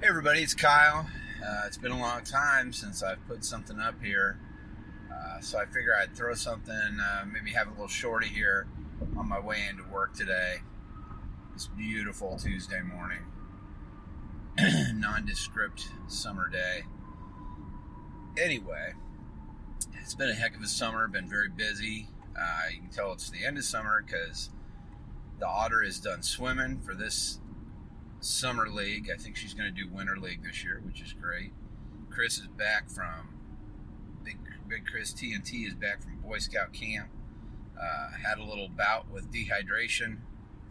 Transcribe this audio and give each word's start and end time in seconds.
Hey 0.00 0.06
everybody, 0.06 0.42
it's 0.42 0.54
Kyle. 0.54 1.08
Uh, 1.44 1.62
it's 1.66 1.76
been 1.76 1.90
a 1.90 1.98
long 1.98 2.22
time 2.22 2.72
since 2.72 3.02
I've 3.02 3.18
put 3.26 3.44
something 3.44 3.80
up 3.80 4.00
here, 4.00 4.38
uh, 5.12 5.40
so 5.40 5.58
I 5.58 5.64
figure 5.64 5.90
I'd 5.92 6.14
throw 6.14 6.34
something, 6.34 6.72
uh, 6.72 7.24
maybe 7.26 7.50
have 7.50 7.66
a 7.66 7.70
little 7.70 7.88
shorty 7.88 8.28
here 8.28 8.68
on 9.16 9.28
my 9.28 9.40
way 9.40 9.66
into 9.68 9.82
work 9.92 10.14
today. 10.14 10.58
This 11.52 11.66
beautiful 11.66 12.38
Tuesday 12.38 12.80
morning, 12.80 13.22
nondescript 15.00 15.88
summer 16.06 16.48
day. 16.48 16.82
Anyway, 18.40 18.92
it's 20.00 20.14
been 20.14 20.28
a 20.28 20.34
heck 20.34 20.54
of 20.54 20.62
a 20.62 20.68
summer. 20.68 21.08
Been 21.08 21.28
very 21.28 21.48
busy. 21.48 22.06
Uh, 22.40 22.68
you 22.72 22.82
can 22.82 22.90
tell 22.90 23.12
it's 23.14 23.30
the 23.30 23.44
end 23.44 23.58
of 23.58 23.64
summer 23.64 24.04
because 24.06 24.50
the 25.40 25.48
otter 25.48 25.82
is 25.82 25.98
done 25.98 26.22
swimming 26.22 26.78
for 26.82 26.94
this 26.94 27.40
summer 28.20 28.68
league. 28.68 29.10
I 29.12 29.16
think 29.16 29.36
she's 29.36 29.54
going 29.54 29.72
to 29.72 29.82
do 29.82 29.88
winter 29.88 30.16
league 30.16 30.42
this 30.42 30.64
year, 30.64 30.80
which 30.84 31.00
is 31.00 31.12
great. 31.12 31.52
Chris 32.10 32.38
is 32.38 32.48
back 32.48 32.90
from 32.90 33.34
big 34.24 34.38
big 34.68 34.86
Chris 34.86 35.12
TNT 35.12 35.66
is 35.66 35.74
back 35.74 36.02
from 36.02 36.16
Boy 36.18 36.38
Scout 36.38 36.72
camp. 36.72 37.08
Uh, 37.80 38.10
had 38.26 38.38
a 38.38 38.44
little 38.44 38.68
bout 38.68 39.10
with 39.10 39.32
dehydration, 39.32 40.18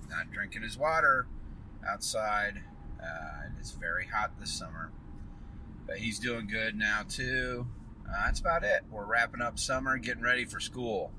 not 0.10 0.32
drinking 0.32 0.62
his 0.62 0.78
water 0.78 1.28
outside. 1.88 2.62
Uh, 3.02 3.48
it's 3.60 3.72
very 3.72 4.05
hot 4.08 4.32
this 4.40 4.52
summer, 4.52 4.91
but 5.86 5.98
he's 5.98 6.20
doing 6.20 6.48
good 6.48 6.76
now 6.76 7.04
too. 7.08 7.68
Uh, 8.08 8.26
that's 8.26 8.40
about 8.40 8.64
it. 8.64 8.84
We're 8.91 9.05
wrapping 9.05 9.41
up 9.41 9.58
summer, 9.58 9.98
getting 9.98 10.24
ready 10.24 10.46
for 10.46 10.60
school. 10.60 11.12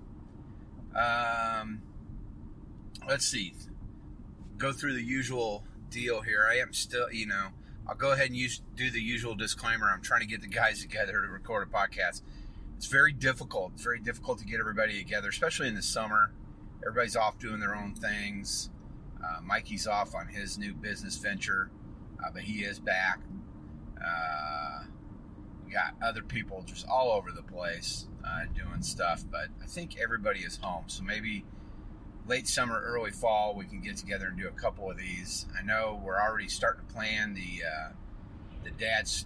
Um, 0.94 1.82
let's 3.06 3.26
see. 3.26 3.54
Go 4.56 4.72
through 4.72 4.94
the 4.94 5.02
usual 5.02 5.64
deal 5.90 6.22
here. 6.22 6.46
I 6.50 6.58
am 6.58 6.72
still, 6.72 7.10
you 7.12 7.26
know, 7.26 7.48
I'll 7.86 7.94
go 7.94 8.12
ahead 8.12 8.26
and 8.26 8.36
use 8.36 8.60
do 8.76 8.90
the 8.90 9.00
usual 9.00 9.34
disclaimer. 9.34 9.90
I'm 9.90 10.02
trying 10.02 10.20
to 10.20 10.26
get 10.26 10.40
the 10.40 10.48
guys 10.48 10.82
together 10.82 11.12
to 11.22 11.28
record 11.28 11.66
a 11.68 11.70
podcast. 11.70 12.22
It's 12.76 12.86
very 12.86 13.12
difficult. 13.12 13.72
It's 13.74 13.82
very 13.82 13.98
difficult 13.98 14.38
to 14.40 14.44
get 14.44 14.60
everybody 14.60 14.98
together, 14.98 15.28
especially 15.28 15.68
in 15.68 15.74
the 15.74 15.82
summer. 15.82 16.30
Everybody's 16.82 17.16
off 17.16 17.38
doing 17.38 17.60
their 17.60 17.74
own 17.74 17.94
things. 17.94 18.70
Uh, 19.22 19.40
Mikey's 19.42 19.86
off 19.86 20.14
on 20.14 20.28
his 20.28 20.58
new 20.58 20.72
business 20.74 21.16
venture, 21.16 21.70
uh, 22.24 22.30
but 22.32 22.42
he 22.42 22.60
is 22.60 22.78
back. 22.78 23.20
Uh, 24.00 24.84
we 25.66 25.72
got 25.72 25.94
other 26.02 26.22
people 26.22 26.62
just 26.66 26.86
all 26.88 27.10
over 27.10 27.32
the 27.32 27.42
place 27.42 28.06
uh, 28.24 28.44
doing 28.54 28.82
stuff, 28.82 29.24
but 29.30 29.48
I 29.62 29.66
think 29.66 29.98
everybody 29.98 30.40
is 30.40 30.58
home. 30.62 30.84
So 30.86 31.02
maybe 31.02 31.44
late 32.28 32.46
summer, 32.46 32.80
early 32.84 33.10
fall, 33.10 33.54
we 33.54 33.64
can 33.64 33.80
get 33.80 33.96
together 33.96 34.26
and 34.26 34.38
do 34.38 34.48
a 34.48 34.52
couple 34.52 34.90
of 34.90 34.98
these. 34.98 35.46
I 35.58 35.64
know 35.64 36.00
we're 36.04 36.20
already 36.20 36.48
starting 36.48 36.86
to 36.86 36.94
plan 36.94 37.34
the 37.34 37.64
uh, 37.66 37.88
the 38.64 38.70
dad's 38.70 39.24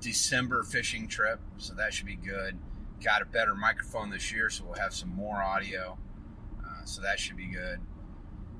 December 0.00 0.62
fishing 0.62 1.08
trip, 1.08 1.40
so 1.58 1.74
that 1.74 1.92
should 1.92 2.06
be 2.06 2.16
good. 2.16 2.56
Got 3.02 3.22
a 3.22 3.26
better 3.26 3.54
microphone 3.54 4.10
this 4.10 4.32
year, 4.32 4.48
so 4.50 4.64
we'll 4.64 4.80
have 4.80 4.94
some 4.94 5.14
more 5.14 5.42
audio, 5.42 5.98
uh, 6.64 6.84
so 6.84 7.02
that 7.02 7.18
should 7.18 7.36
be 7.36 7.46
good. 7.46 7.80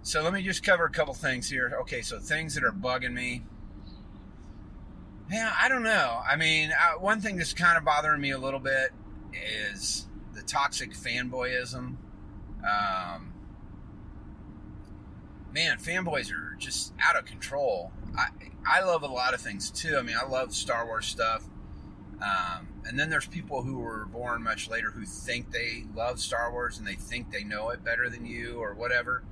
So 0.03 0.23
let 0.23 0.33
me 0.33 0.43
just 0.43 0.65
cover 0.65 0.85
a 0.85 0.91
couple 0.91 1.15
things 1.15 1.49
here. 1.49 1.77
Okay, 1.83 2.03
so 2.03 2.19
things 2.19 2.55
that 2.55 2.65
are 2.65 2.73
bugging 2.73 3.13
me. 3.13 3.45
Yeah, 5.31 5.53
I 5.61 5.69
don't 5.69 5.83
know. 5.83 6.21
I 6.29 6.37
mean, 6.37 6.71
uh, 6.73 6.99
one 6.99 7.21
thing 7.21 7.37
that's 7.37 7.53
kind 7.53 7.77
of 7.77 7.85
bothering 7.85 8.21
me 8.21 8.31
a 8.31 8.39
little 8.39 8.61
bit 8.61 8.93
is 9.33 10.09
the 10.35 10.43
toxic 10.43 10.93
fanboyism 10.93 11.97
um, 12.65 13.33
man, 15.53 15.79
fanboys 15.79 16.33
are 16.33 16.57
just 16.59 16.93
out 17.03 17.17
of 17.17 17.25
control. 17.25 17.93
I 18.17 18.29
I 18.67 18.83
love 18.83 19.03
a 19.03 19.09
lot 19.09 19.35
of 19.35 19.41
things 19.41 19.71
too. 19.71 19.97
I 19.99 20.03
mean, 20.03 20.17
I 20.21 20.27
love 20.27 20.55
Star 20.55 20.87
Wars 20.87 21.07
stuff. 21.07 21.45
Um, 22.21 22.69
and 22.85 22.99
then 22.99 23.11
there's 23.11 23.27
people 23.27 23.63
who 23.63 23.79
were 23.79 24.07
born 24.07 24.43
much 24.43 24.69
later 24.69 24.91
who 24.91 25.05
think 25.05 25.53
they 25.53 25.85
love 25.95 26.19
Star 26.19 26.51
Wars 26.51 26.79
and 26.79 26.87
they 26.87 26.95
think 26.95 27.31
they 27.31 27.45
know 27.45 27.71
it 27.71 27.85
better 27.85 28.09
than 28.09 28.27
you 28.27 28.59
or 28.61 28.75
whatever. 28.75 29.23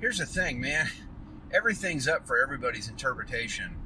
Here's 0.00 0.18
the 0.18 0.26
thing, 0.26 0.60
man. 0.60 0.88
Everything's 1.52 2.08
up 2.08 2.26
for 2.26 2.42
everybody's 2.42 2.88
interpretation. 2.88 3.76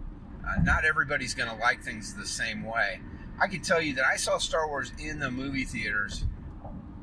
Uh, 0.49 0.63
not 0.63 0.85
everybody's 0.85 1.35
going 1.35 1.51
to 1.51 1.57
like 1.57 1.83
things 1.83 2.15
the 2.15 2.25
same 2.25 2.63
way. 2.63 3.01
I 3.41 3.49
can 3.49 3.61
tell 3.61 3.83
you 3.83 3.95
that 3.95 4.05
I 4.05 4.17
saw 4.17 4.39
Star 4.39 4.69
Wars 4.69 4.93
in 5.01 5.19
the 5.19 5.33
movie 5.33 5.65
theaters 5.65 6.25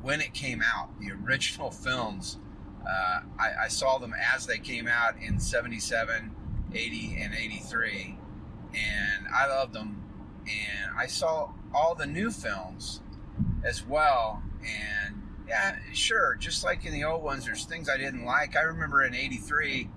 when 0.04 0.20
it 0.20 0.34
came 0.34 0.62
out, 0.62 0.90
the 1.00 1.10
original 1.12 1.70
films, 1.70 2.38
uh, 2.86 3.20
I, 3.40 3.64
I, 3.64 3.68
saw 3.68 3.96
them 3.96 4.14
as 4.34 4.46
they 4.46 4.58
came 4.58 4.86
out 4.86 5.14
in 5.18 5.40
77, 5.40 6.30
80, 6.74 7.16
and 7.18 7.34
83. 7.34 8.18
And 8.74 9.26
I 9.34 9.46
loved 9.46 9.72
them. 9.72 10.02
And 10.42 10.94
I 10.94 11.06
saw 11.06 11.52
all 11.74 11.94
the 11.94 12.04
new 12.04 12.30
films 12.30 13.00
as 13.64 13.86
well. 13.86 14.42
And 14.60 15.22
yeah, 15.48 15.76
sure, 15.94 16.36
just 16.38 16.62
like 16.64 16.84
in 16.84 16.92
the 16.92 17.04
old 17.04 17.22
ones, 17.22 17.46
there's 17.46 17.64
things 17.64 17.88
I 17.88 17.96
didn't 17.96 18.26
like. 18.26 18.56
I 18.56 18.60
remember 18.60 19.02
in 19.04 19.14
83 19.14 19.88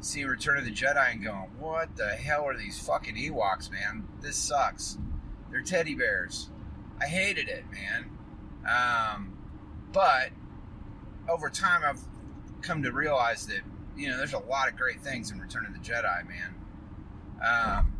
seeing 0.00 0.26
Return 0.26 0.56
of 0.56 0.64
the 0.64 0.70
Jedi 0.70 1.12
and 1.12 1.22
going, 1.22 1.50
what 1.58 1.94
the 1.96 2.08
hell 2.08 2.46
are 2.46 2.56
these 2.56 2.78
fucking 2.78 3.16
Ewoks, 3.16 3.70
man? 3.70 4.08
This 4.22 4.36
sucks. 4.36 4.96
They're 5.50 5.60
teddy 5.60 5.94
bears. 5.94 6.48
I 6.98 7.04
hated 7.04 7.50
it, 7.50 7.64
man. 7.70 8.10
Um, 8.64 9.36
but 9.92 10.30
over 11.28 11.48
time, 11.50 11.82
I've 11.84 12.00
come 12.62 12.82
to 12.82 12.92
realize 12.92 13.46
that 13.46 13.60
you 13.96 14.08
know 14.08 14.16
there's 14.16 14.32
a 14.32 14.38
lot 14.38 14.68
of 14.68 14.76
great 14.76 15.00
things 15.00 15.30
in 15.30 15.40
Return 15.40 15.66
of 15.66 15.72
the 15.72 15.78
Jedi, 15.78 16.26
man. 16.28 16.54
Um, 17.44 17.92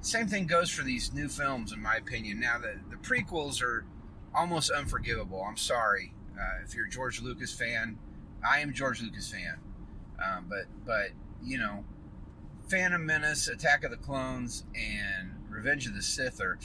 same 0.00 0.26
thing 0.28 0.46
goes 0.46 0.70
for 0.70 0.82
these 0.82 1.12
new 1.12 1.28
films, 1.28 1.72
in 1.72 1.82
my 1.82 1.96
opinion. 1.96 2.40
Now 2.40 2.58
the 2.58 2.78
the 2.90 2.96
prequels 2.96 3.62
are 3.62 3.84
almost 4.34 4.70
unforgivable. 4.70 5.42
I'm 5.42 5.56
sorry 5.56 6.14
uh, 6.38 6.62
if 6.64 6.74
you're 6.74 6.86
a 6.86 6.90
George 6.90 7.20
Lucas 7.20 7.52
fan. 7.52 7.98
I 8.46 8.60
am 8.60 8.72
George 8.72 9.02
Lucas 9.02 9.30
fan, 9.30 9.58
um, 10.24 10.46
but 10.48 10.66
but 10.86 11.10
you 11.42 11.58
know, 11.58 11.84
Phantom 12.68 13.04
Menace, 13.04 13.48
Attack 13.48 13.84
of 13.84 13.90
the 13.90 13.96
Clones, 13.96 14.64
and 14.74 15.32
Revenge 15.48 15.86
of 15.86 15.94
the 15.94 16.02
Sith 16.02 16.40
are 16.40 16.58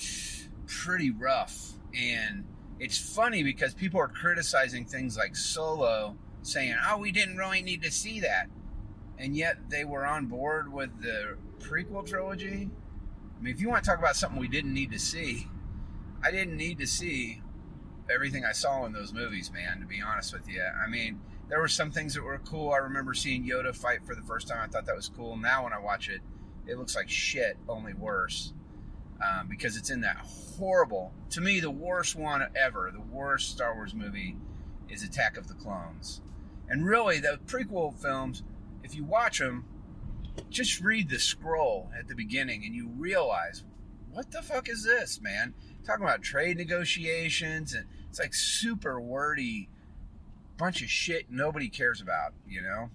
pretty 0.67 1.09
rough 1.09 1.73
and 1.93 2.45
it's 2.79 2.97
funny 2.97 3.43
because 3.43 3.73
people 3.73 3.99
are 3.99 4.07
criticizing 4.07 4.85
things 4.85 5.17
like 5.17 5.35
Solo, 5.35 6.17
saying, 6.41 6.75
"Oh, 6.85 6.97
we 6.97 7.11
didn't 7.11 7.37
really 7.37 7.61
need 7.61 7.81
to 7.83 7.91
see 7.91 8.19
that," 8.21 8.49
and 9.17 9.35
yet 9.35 9.69
they 9.69 9.85
were 9.85 10.05
on 10.05 10.27
board 10.27 10.71
with 10.71 11.01
the 11.01 11.37
prequel 11.59 12.07
trilogy. 12.07 12.69
I 13.37 13.41
mean, 13.41 13.53
if 13.53 13.61
you 13.61 13.69
want 13.69 13.83
to 13.83 13.89
talk 13.89 13.99
about 13.99 14.15
something 14.15 14.39
we 14.39 14.47
didn't 14.47 14.73
need 14.73 14.91
to 14.91 14.99
see, 14.99 15.47
I 16.23 16.31
didn't 16.31 16.57
need 16.57 16.79
to 16.79 16.87
see 16.87 17.41
everything 18.09 18.45
I 18.45 18.51
saw 18.51 18.85
in 18.85 18.93
those 18.93 19.13
movies, 19.13 19.51
man. 19.51 19.79
To 19.79 19.85
be 19.85 20.01
honest 20.01 20.33
with 20.33 20.47
you, 20.47 20.63
I 20.63 20.89
mean, 20.89 21.21
there 21.49 21.59
were 21.59 21.67
some 21.67 21.91
things 21.91 22.13
that 22.15 22.23
were 22.23 22.39
cool. 22.39 22.71
I 22.71 22.77
remember 22.77 23.13
seeing 23.13 23.47
Yoda 23.47 23.75
fight 23.75 24.05
for 24.05 24.15
the 24.15 24.21
first 24.21 24.47
time. 24.47 24.59
I 24.61 24.67
thought 24.67 24.85
that 24.85 24.95
was 24.95 25.09
cool. 25.09 25.37
Now 25.37 25.63
when 25.63 25.73
I 25.73 25.79
watch 25.79 26.09
it, 26.09 26.21
it 26.65 26.77
looks 26.77 26.95
like 26.95 27.09
shit, 27.09 27.57
only 27.67 27.93
worse 27.93 28.53
um, 29.21 29.47
because 29.47 29.77
it's 29.77 29.89
in 29.89 30.01
that 30.01 30.17
horrible, 30.17 31.13
to 31.31 31.41
me, 31.41 31.59
the 31.59 31.71
worst 31.71 32.15
one 32.15 32.45
ever, 32.55 32.91
the 32.91 33.01
worst 33.01 33.51
Star 33.51 33.75
Wars 33.75 33.93
movie 33.93 34.37
is 34.89 35.03
Attack 35.03 35.37
of 35.37 35.47
the 35.47 35.53
Clones. 35.53 36.21
And 36.69 36.85
really, 36.85 37.19
the 37.19 37.39
prequel 37.45 37.93
films, 37.93 38.43
if 38.83 38.95
you 38.95 39.03
watch 39.03 39.39
them, 39.39 39.65
just 40.49 40.81
read 40.81 41.09
the 41.09 41.19
scroll 41.19 41.91
at 41.97 42.07
the 42.07 42.15
beginning 42.15 42.63
and 42.65 42.73
you 42.73 42.87
realize, 42.87 43.63
what 44.11 44.31
the 44.31 44.41
fuck 44.41 44.69
is 44.69 44.83
this, 44.83 45.21
man? 45.21 45.53
Talking 45.85 46.05
about 46.05 46.21
trade 46.21 46.57
negotiations 46.57 47.73
and 47.73 47.85
it's 48.09 48.19
like 48.19 48.33
super 48.33 49.01
wordy 49.01 49.69
bunch 50.57 50.81
of 50.81 50.89
shit 50.89 51.29
nobody 51.29 51.67
cares 51.67 52.01
about, 52.01 52.33
you 52.47 52.61
know? 52.61 52.89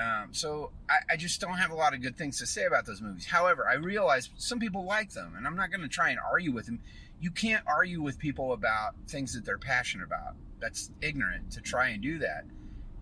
Um, 0.00 0.28
so 0.32 0.70
I, 0.88 1.14
I, 1.14 1.16
just 1.16 1.40
don't 1.40 1.58
have 1.58 1.70
a 1.70 1.74
lot 1.74 1.94
of 1.94 2.00
good 2.00 2.16
things 2.16 2.38
to 2.38 2.46
say 2.46 2.64
about 2.64 2.86
those 2.86 3.02
movies. 3.02 3.26
However, 3.26 3.68
I 3.68 3.74
realize 3.74 4.30
some 4.36 4.58
people 4.58 4.84
like 4.84 5.10
them, 5.10 5.34
and 5.36 5.46
I'm 5.46 5.56
not 5.56 5.70
going 5.70 5.82
to 5.82 5.88
try 5.88 6.10
and 6.10 6.18
argue 6.18 6.52
with 6.52 6.66
them. 6.66 6.80
You 7.20 7.30
can't 7.30 7.62
argue 7.66 8.00
with 8.00 8.18
people 8.18 8.52
about 8.52 8.94
things 9.08 9.34
that 9.34 9.44
they're 9.44 9.58
passionate 9.58 10.04
about. 10.04 10.36
That's 10.60 10.90
ignorant 11.02 11.50
to 11.52 11.60
try 11.60 11.88
and 11.88 12.02
do 12.02 12.18
that. 12.20 12.44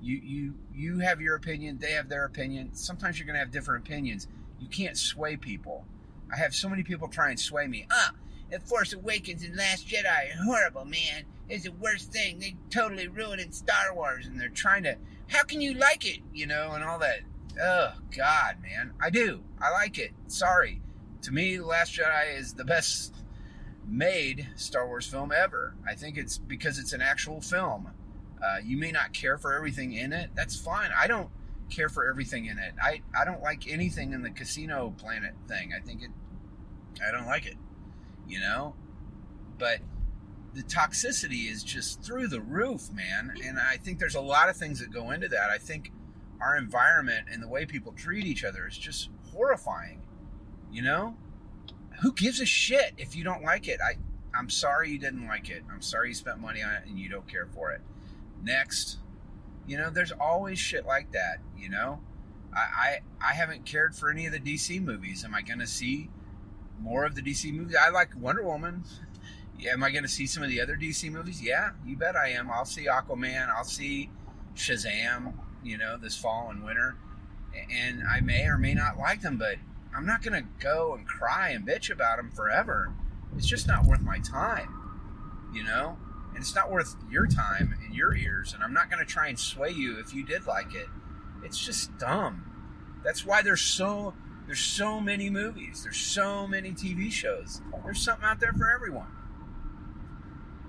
You 0.01 0.17
you 0.17 0.55
you 0.75 0.99
have 1.01 1.21
your 1.21 1.37
opinion, 1.37 1.79
they 1.79 1.93
have 1.93 2.09
their 2.09 2.25
opinion. 2.25 2.71
Sometimes 2.75 3.19
you're 3.19 3.27
going 3.27 3.35
to 3.35 3.41
have 3.41 3.51
different 3.51 3.87
opinions. 3.87 4.27
You 4.59 4.69
can't 4.69 4.97
sway 4.97 5.37
people. 5.37 5.85
I 6.33 6.37
have 6.37 6.55
so 6.55 6.69
many 6.69 6.83
people 6.83 7.09
try 7.09 7.31
and 7.31 7.39
sway 7.39 7.67
me. 7.67 7.87
Ah, 7.93 8.13
The 8.51 8.61
Force 8.61 8.93
Awakens 8.93 9.45
and 9.45 9.57
Last 9.57 9.87
Jedi 9.87 10.07
are 10.07 10.45
horrible, 10.45 10.85
man. 10.85 11.25
It's 11.49 11.65
the 11.65 11.73
worst 11.73 12.13
thing. 12.13 12.39
They 12.39 12.57
totally 12.71 13.09
ruined 13.09 13.55
Star 13.55 13.95
Wars, 13.95 14.27
and 14.27 14.41
they're 14.41 14.49
trying 14.49 14.83
to 14.83 14.97
how 15.29 15.45
can 15.45 15.61
you 15.61 15.75
like 15.75 16.05
it? 16.05 16.21
You 16.33 16.47
know, 16.47 16.73
and 16.73 16.85
all 16.85 16.99
that. 16.99 17.21
Oh 17.61 17.93
God, 18.17 18.57
man, 18.63 18.93
I 19.01 19.11
do. 19.11 19.43
I 19.61 19.71
like 19.71 19.99
it. 19.99 20.13
Sorry, 20.27 20.81
to 21.23 21.33
me, 21.33 21.57
The 21.57 21.67
Last 21.67 21.95
Jedi 21.97 22.39
is 22.39 22.55
the 22.55 22.65
best 22.65 23.15
made 23.87 24.49
Star 24.55 24.87
Wars 24.87 25.07
film 25.07 25.33
ever. 25.33 25.75
I 25.87 25.95
think 25.95 26.17
it's 26.17 26.39
because 26.39 26.79
it's 26.79 26.93
an 26.93 27.01
actual 27.01 27.41
film. 27.41 27.91
Uh, 28.43 28.59
you 28.63 28.77
may 28.77 28.93
not 28.93 29.13
care 29.13 29.39
for 29.39 29.55
everything 29.55 29.93
in 29.95 30.13
it. 30.13 30.31
That's 30.35 30.57
fine. 30.59 30.91
I 30.97 31.07
don't 31.07 31.31
care 31.71 31.89
for 31.89 32.09
everything 32.09 32.47
in 32.47 32.59
it. 32.59 32.75
I 32.83 33.03
I 33.19 33.25
don't 33.25 33.43
like 33.43 33.69
anything 33.69 34.13
in 34.13 34.23
the 34.23 34.31
Casino 34.31 34.95
Planet 34.99 35.35
thing. 35.47 35.73
I 35.77 35.81
think 35.81 36.03
it. 36.03 36.11
I 37.07 37.11
don't 37.11 37.27
like 37.27 37.47
it. 37.47 37.57
You 38.29 38.41
know, 38.41 38.75
but 39.59 39.81
the 40.59 40.65
toxicity 40.65 41.49
is 41.49 41.63
just 41.63 42.03
through 42.03 42.27
the 42.27 42.41
roof, 42.41 42.93
man. 42.93 43.33
And 43.45 43.61
I 43.61 43.77
think 43.77 44.01
there's 44.01 44.17
a 44.17 44.21
lot 44.21 44.49
of 44.49 44.57
things 44.57 44.81
that 44.81 44.93
go 44.93 45.13
into 45.13 45.29
that. 45.29 45.51
I 45.51 45.59
think 45.59 45.93
our 46.41 46.57
environment 46.57 47.29
and 47.31 47.41
the 47.41 47.47
way 47.47 47.65
people 47.65 47.93
treat 47.93 48.27
each 48.27 48.43
other 48.43 48.67
is 48.67 48.77
just 48.77 49.09
horrifying. 49.33 50.03
You 50.73 50.83
know, 50.83 51.17
who 52.03 52.13
gives 52.13 52.41
a 52.41 52.45
shit 52.45 52.95
if 52.99 53.15
you 53.15 53.23
don't 53.23 53.45
like 53.45 53.69
it? 53.69 53.79
I 53.81 53.99
I'm 54.37 54.51
sorry 54.51 54.91
you 54.91 54.99
didn't 54.99 55.29
like 55.29 55.49
it. 55.49 55.63
I'm 55.73 55.81
sorry 55.81 56.09
you 56.09 56.15
spent 56.15 56.41
money 56.41 56.61
on 56.61 56.75
it 56.75 56.83
and 56.87 56.99
you 56.99 57.09
don't 57.09 57.29
care 57.29 57.47
for 57.47 57.71
it. 57.71 57.81
Next, 58.43 58.99
you 59.69 59.77
know, 59.77 59.91
there's 59.91 60.13
always 60.13 60.59
shit 60.59 60.87
like 60.87 61.13
that. 61.13 61.39
You 61.57 61.69
know, 61.69 62.01
I 62.53 62.59
I, 63.21 63.31
I 63.31 63.35
haven't 63.35 63.65
cared 63.65 63.95
for 63.95 64.11
any 64.11 64.27
of 64.27 64.33
the 64.33 64.41
DC 64.41 64.83
movies. 64.83 65.25
Am 65.25 65.37
I 65.37 65.43
going 65.43 65.61
to 65.61 65.69
see 65.69 66.11
more 66.81 67.05
of 67.05 67.15
the 67.15 67.23
DC 67.23 67.53
movies? 67.53 67.77
I 67.81 67.91
like 67.91 68.11
Wonder 68.17 68.43
Woman. 68.43 68.83
Am 69.67 69.83
I 69.83 69.91
going 69.91 70.05
to 70.05 70.09
see 70.09 70.27
some 70.27 70.43
of 70.43 70.51
the 70.51 70.61
other 70.61 70.77
DC 70.77 71.11
movies? 71.11 71.43
Yeah, 71.43 71.71
you 71.85 71.97
bet 71.97 72.17
I 72.17 72.29
am. 72.29 72.51
I'll 72.51 72.65
see 72.65 72.87
Aquaman. 72.87 73.49
I'll 73.49 73.65
see 73.65 74.11
Shazam. 74.55 75.35
You 75.65 75.77
know, 75.77 75.97
this 75.97 76.17
fall 76.17 76.51
and 76.51 76.63
winter, 76.65 76.97
and 77.71 78.03
I 78.09 78.21
may 78.21 78.45
or 78.45 78.57
may 78.57 78.73
not 78.73 78.97
like 78.97 79.23
them, 79.23 79.37
but 79.37 79.57
I'm 79.95 80.07
not 80.07 80.23
going 80.23 80.41
to 80.41 80.49
go 80.61 80.95
and 80.95 81.07
cry 81.07 81.51
and 81.51 81.67
bitch 81.67 81.91
about 81.91 82.19
them 82.19 82.31
forever. 82.31 82.93
It's 83.37 83.47
just 83.47 83.67
not 83.67 83.85
worth 83.85 84.01
my 84.01 84.21
time. 84.21 84.75
You 85.53 85.65
know, 85.65 85.97
and 86.31 86.39
it's 86.39 86.55
not 86.55 86.71
worth 86.71 86.95
your 87.11 87.27
time 87.27 87.77
and 87.85 87.95
your 87.95 88.15
ears. 88.15 88.53
And 88.53 88.63
I'm 88.63 88.73
not 88.73 88.91
going 88.91 89.05
to 89.05 89.11
try 89.11 89.29
and 89.29 89.39
sway 89.39 89.71
you 89.71 89.99
if 89.99 90.15
you 90.15 90.25
did 90.25 90.47
like 90.47 90.75
it. 90.75 90.87
It's 91.43 91.59
just 91.59 91.97
dumb. 91.99 92.45
That's 93.03 93.25
why 93.25 93.43
there's 93.43 93.63
so 93.63 94.15
there's 94.47 94.61
so 94.61 95.01
many 95.01 95.29
movies. 95.29 95.83
There's 95.83 95.99
so 95.99 96.47
many 96.47 96.71
TV 96.71 97.11
shows. 97.11 97.61
There's 97.85 98.01
something 98.01 98.25
out 98.25 98.41
there 98.41 98.53
for 98.53 98.71
everyone. 98.71 99.09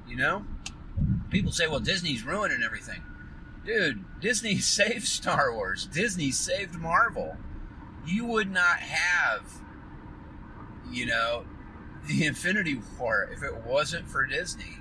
You 0.10 0.16
know? 0.16 0.46
People 1.30 1.52
say, 1.52 1.68
well, 1.68 1.80
Disney's 1.80 2.24
ruining 2.24 2.64
everything. 2.64 3.04
Dude, 3.66 4.04
Disney 4.20 4.58
saved 4.60 5.08
Star 5.08 5.54
Wars. 5.54 5.86
Disney 5.86 6.32
saved 6.32 6.76
Marvel. 6.76 7.38
You 8.06 8.26
would 8.26 8.52
not 8.52 8.80
have, 8.80 9.62
you 10.92 11.06
know, 11.06 11.46
the 12.08 12.26
Infinity 12.26 12.82
War 12.98 13.30
if 13.32 13.44
it 13.44 13.66
wasn't 13.66 14.10
for 14.10 14.26
Disney. 14.26 14.78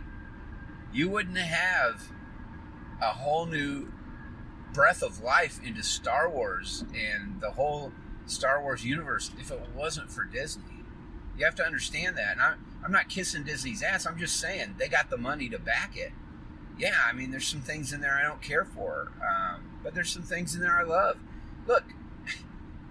You 0.93 1.11
wouldn't 1.11 1.37
have 1.37 2.11
a 3.03 3.13
whole 3.13 3.47
new 3.47 3.93
breath 4.73 5.03
of 5.03 5.21
life 5.21 5.61
into 5.63 5.83
Star 5.83 6.29
Wars 6.29 6.85
and 6.95 7.41
the 7.41 7.51
whole 7.51 7.93
Star 8.27 8.63
Wars 8.63 8.85
universe 8.85 9.31
if 9.39 9.51
it 9.51 9.61
wasn't 9.75 10.11
for 10.11 10.25
Disney. 10.25 10.85
You 11.37 11.45
have 11.45 11.55
to 11.57 11.65
understand 11.65 12.17
that. 12.17 12.33
And 12.33 12.41
I'm, 12.41 12.65
I'm 12.85 12.93
not 12.93 13.09
kissing 13.09 13.45
Disney's 13.45 13.83
ass. 13.83 14.07
I'm 14.07 14.19
just 14.19 14.37
saying 14.37 14.77
they 14.79 14.89
got 14.89 15.11
the 15.11 15.17
money 15.17 15.49
to 15.49 15.59
back 15.59 15.97
it. 15.97 16.13
Yeah, 16.79 16.95
I 17.07 17.13
mean, 17.13 17.31
there's 17.31 17.47
some 17.47 17.61
things 17.61 17.93
in 17.93 18.01
there 18.01 18.17
I 18.17 18.23
don't 18.23 18.41
care 18.41 18.65
for, 18.65 19.13
um, 19.21 19.81
but 19.83 19.95
there's 19.95 20.11
some 20.11 20.23
things 20.23 20.55
in 20.55 20.61
there 20.61 20.79
I 20.79 20.85
love. 20.85 21.19
Look, 21.67 21.85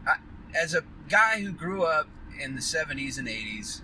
I, 0.07 0.17
as 0.53 0.73
a 0.73 0.83
guy 1.07 1.39
who 1.39 1.51
grew 1.51 1.83
up 1.83 2.09
in 2.39 2.55
the 2.55 2.61
70s 2.61 3.17
and 3.17 3.27
80s 3.27 3.81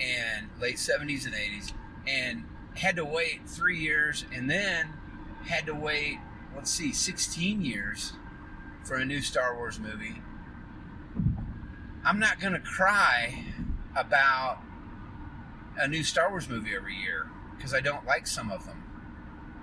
and 0.00 0.48
late 0.60 0.76
70s 0.76 1.26
and 1.26 1.34
80s 1.34 1.72
and 2.06 2.44
had 2.74 2.96
to 2.96 3.04
wait 3.04 3.40
three 3.46 3.78
years 3.78 4.24
and 4.34 4.48
then 4.48 4.94
had 5.46 5.66
to 5.66 5.74
wait, 5.74 6.18
let's 6.54 6.70
see, 6.70 6.92
16 6.92 7.62
years 7.62 8.12
for 8.84 8.96
a 8.96 9.04
new 9.04 9.20
Star 9.20 9.56
Wars 9.56 9.78
movie. 9.78 10.22
I'm 12.04 12.18
not 12.18 12.40
going 12.40 12.52
to 12.54 12.60
cry 12.60 13.44
about 13.96 14.58
a 15.78 15.88
new 15.88 16.04
Star 16.04 16.30
Wars 16.30 16.48
movie 16.48 16.74
every 16.74 16.96
year 16.96 17.30
because 17.56 17.74
I 17.74 17.80
don't 17.80 18.06
like 18.06 18.26
some 18.26 18.50
of 18.50 18.66
them. 18.66 18.82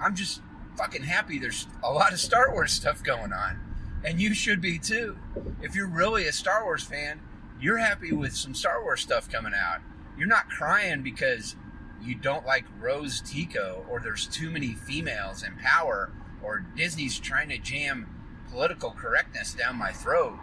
I'm 0.02 0.16
just 0.16 0.42
fucking 0.78 1.04
happy 1.04 1.40
there's 1.40 1.68
a 1.84 1.92
lot 1.92 2.14
of 2.14 2.20
Star 2.20 2.52
Wars 2.52 2.72
stuff 2.72 3.04
going 3.04 3.34
on. 3.34 3.60
And 4.04 4.22
you 4.22 4.34
should 4.34 4.62
be 4.62 4.80
too. 4.80 5.18
If 5.62 5.76
you're 5.76 5.90
really 5.90 6.26
a 6.28 6.32
Star 6.32 6.64
Wars 6.64 6.84
fan, 6.84 7.20
you're 7.60 7.78
happy 7.78 8.14
with 8.14 8.34
some 8.34 8.56
Star 8.56 8.82
Wars 8.82 9.02
stuff 9.02 9.30
coming 9.30 9.54
out. 9.54 9.82
You're 10.18 10.28
not 10.28 10.50
crying 10.50 11.04
because 11.04 11.56
you 12.02 12.16
don't 12.16 12.46
like 12.46 12.64
Rose 12.80 13.22
Tico 13.22 13.86
or 13.90 14.00
there's 14.00 14.26
too 14.26 14.50
many 14.50 14.74
females 14.74 15.44
in 15.44 15.58
power 15.58 16.14
or 16.42 16.66
Disney's 16.78 17.20
trying 17.20 17.50
to 17.50 17.58
jam 17.58 18.08
political 18.50 18.92
correctness 18.92 19.54
down 19.54 19.76
my 19.76 19.92
throat. 19.92 20.38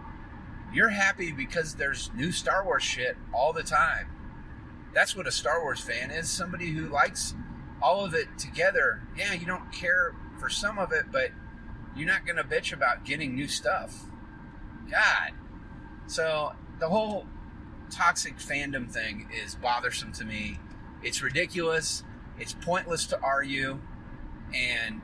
You're 0.72 0.90
happy 0.90 1.32
because 1.32 1.74
there's 1.74 2.10
new 2.14 2.32
Star 2.32 2.64
Wars 2.64 2.82
shit 2.82 3.16
all 3.32 3.54
the 3.54 3.62
time. 3.62 4.08
That's 4.96 5.14
what 5.14 5.28
a 5.28 5.30
Star 5.30 5.62
Wars 5.62 5.78
fan 5.78 6.10
is 6.10 6.28
somebody 6.28 6.72
who 6.72 6.88
likes 6.88 7.34
all 7.80 8.04
of 8.04 8.14
it 8.14 8.26
together. 8.36 9.02
Yeah, 9.16 9.34
you 9.34 9.46
don't 9.46 9.70
care 9.70 10.16
for 10.40 10.48
some 10.48 10.78
of 10.78 10.90
it, 10.90 11.12
but 11.12 11.30
you're 11.94 12.08
not 12.08 12.26
going 12.26 12.36
to 12.36 12.44
bitch 12.44 12.72
about 12.72 13.04
getting 13.04 13.36
new 13.36 13.46
stuff. 13.46 14.06
God. 14.90 15.32
So 16.08 16.54
the 16.80 16.88
whole 16.88 17.26
toxic 17.90 18.38
fandom 18.38 18.90
thing 18.90 19.28
is 19.32 19.54
bothersome 19.54 20.12
to 20.14 20.24
me 20.24 20.58
it's 21.02 21.22
ridiculous. 21.22 22.02
It's 22.38 22.52
pointless 22.52 23.06
to 23.06 23.20
argue. 23.20 23.80
And, 24.54 25.00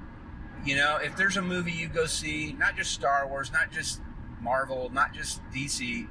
you 0.65 0.77
know, 0.77 0.97
if 0.97 1.17
there's 1.17 1.37
a 1.37 1.43
movie 1.43 1.73
you 1.73 1.89
go 1.89 2.07
see, 2.07 2.55
not 2.59 2.77
just 2.77 2.93
Star 2.93 3.27
Wars, 3.27 3.53
not 3.53 3.71
just 3.71 4.01
Marvel, 4.41 4.91
not 4.91 5.15
just 5.15 5.41
DC, 5.55 6.09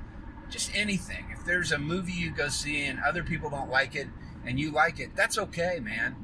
just 0.50 0.76
anything. 0.76 1.31
If 1.42 1.48
there's 1.48 1.72
a 1.72 1.80
movie 1.80 2.12
you 2.12 2.30
go 2.30 2.50
see 2.50 2.86
and 2.86 3.00
other 3.00 3.24
people 3.24 3.50
don't 3.50 3.72
like 3.72 3.96
it 3.96 4.08
and 4.46 4.60
you 4.60 4.70
like 4.70 5.00
it, 5.00 5.16
that's 5.16 5.40
okay, 5.40 5.80
man. 5.82 6.16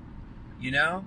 You 0.61 0.69
know? 0.69 1.05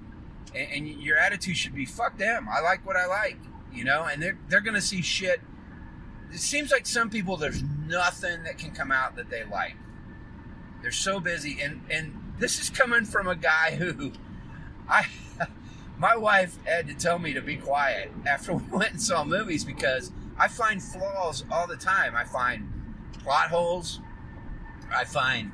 And, 0.53 0.73
and 0.73 0.89
your 1.01 1.17
attitude 1.17 1.57
should 1.57 1.77
be 1.77 1.85
fuck 1.87 2.19
them. 2.19 2.49
I 2.51 2.61
like 2.61 2.85
what 2.85 2.97
I 2.97 3.07
like. 3.07 3.39
You 3.73 3.85
know? 3.85 4.09
And 4.11 4.21
they're, 4.21 4.37
they're 4.49 4.63
going 4.63 4.75
to 4.75 4.81
see 4.81 5.01
shit. 5.01 5.41
It 6.33 6.41
seems 6.41 6.73
like 6.73 6.89
some 6.89 7.09
people, 7.09 7.37
there's 7.37 7.63
nothing 7.63 8.43
that 8.43 8.59
can 8.59 8.73
come 8.73 8.91
out 8.91 9.15
that 9.15 9.31
they 9.31 9.45
like. 9.45 9.77
They're 10.83 10.91
so 10.91 11.21
busy. 11.21 11.61
And, 11.63 11.83
and 11.89 12.35
this 12.37 12.61
is 12.61 12.69
coming 12.69 13.05
from 13.05 13.29
a 13.29 13.37
guy 13.37 13.77
who 13.77 14.11
I 14.89 15.07
my 15.99 16.17
wife 16.17 16.59
had 16.65 16.89
to 16.89 16.95
tell 16.95 17.21
me 17.21 17.33
to 17.35 17.41
be 17.41 17.55
quiet 17.55 18.11
after 18.27 18.55
we 18.55 18.77
went 18.77 18.91
and 18.91 19.01
saw 19.01 19.23
movies 19.23 19.65
because 19.65 20.11
I 20.37 20.49
find 20.49 20.83
flaws 20.83 21.45
all 21.49 21.69
the 21.69 21.77
time. 21.77 22.17
I 22.17 22.25
find 22.25 22.80
plot 23.23 23.49
holes. 23.49 24.01
I 24.95 25.05
find 25.05 25.53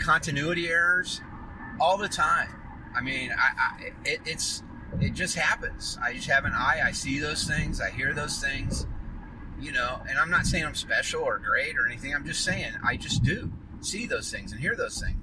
continuity 0.00 0.68
errors 0.68 1.20
all 1.80 1.96
the 1.96 2.08
time. 2.08 2.48
I 2.94 3.00
mean, 3.00 3.32
I, 3.32 3.50
I 3.56 3.92
it, 4.04 4.20
it's 4.26 4.62
it 5.00 5.14
just 5.14 5.36
happens. 5.36 5.98
I 6.02 6.12
just 6.12 6.28
have 6.28 6.44
an 6.44 6.52
eye. 6.52 6.82
I 6.84 6.92
see 6.92 7.18
those 7.18 7.44
things. 7.44 7.80
I 7.80 7.90
hear 7.90 8.12
those 8.12 8.38
things. 8.40 8.86
You 9.60 9.72
know, 9.72 10.00
and 10.08 10.18
I'm 10.18 10.30
not 10.30 10.46
saying 10.46 10.64
I'm 10.64 10.74
special 10.74 11.22
or 11.22 11.38
great 11.38 11.78
or 11.78 11.86
anything. 11.86 12.14
I'm 12.14 12.26
just 12.26 12.44
saying 12.44 12.72
I 12.84 12.96
just 12.96 13.22
do 13.22 13.52
see 13.80 14.06
those 14.06 14.30
things 14.30 14.52
and 14.52 14.60
hear 14.60 14.74
those 14.76 15.00
things 15.00 15.16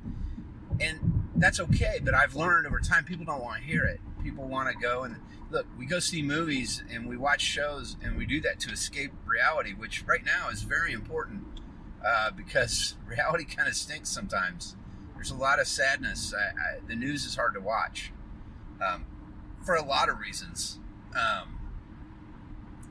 and 0.82 1.24
that's 1.36 1.60
okay. 1.60 2.00
But 2.04 2.14
I've 2.14 2.36
learned 2.36 2.68
over 2.68 2.80
time 2.80 3.04
people 3.04 3.26
don't 3.26 3.42
want 3.42 3.62
to 3.62 3.68
hear 3.68 3.84
it. 3.84 4.00
People 4.24 4.48
want 4.48 4.70
to 4.70 4.78
go 4.78 5.04
and 5.04 5.16
look. 5.50 5.66
We 5.78 5.86
go 5.86 6.00
see 6.00 6.22
movies 6.22 6.84
and 6.92 7.08
we 7.08 7.18
watch 7.18 7.42
shows, 7.42 7.98
and 8.04 8.18
we 8.18 8.26
do 8.26 8.42
that 8.42 8.60
to 8.62 8.72
escape 8.72 9.12
reality, 9.26 9.74
which 9.74 10.06
right 10.06 10.24
now 10.24 10.50
is 10.50 10.64
very 10.64 10.94
important 10.94 11.44
uh, 12.06 12.32
because 12.32 12.96
reality 13.06 13.46
kind 13.46 13.68
of 13.68 13.76
stinks 13.76 14.10
sometimes. 14.10 14.76
There's 15.16 15.32
a 15.32 15.36
lot 15.36 15.60
of 15.60 15.68
sadness. 15.68 16.34
I, 16.34 16.40
I, 16.40 16.80
the 16.88 16.96
news 16.96 17.26
is 17.26 17.36
hard 17.36 17.54
to 17.54 17.60
watch 17.60 18.12
um, 18.84 19.06
for 19.64 19.76
a 19.76 19.86
lot 19.86 20.10
of 20.10 20.20
reasons. 20.20 20.80
Um, 21.16 21.60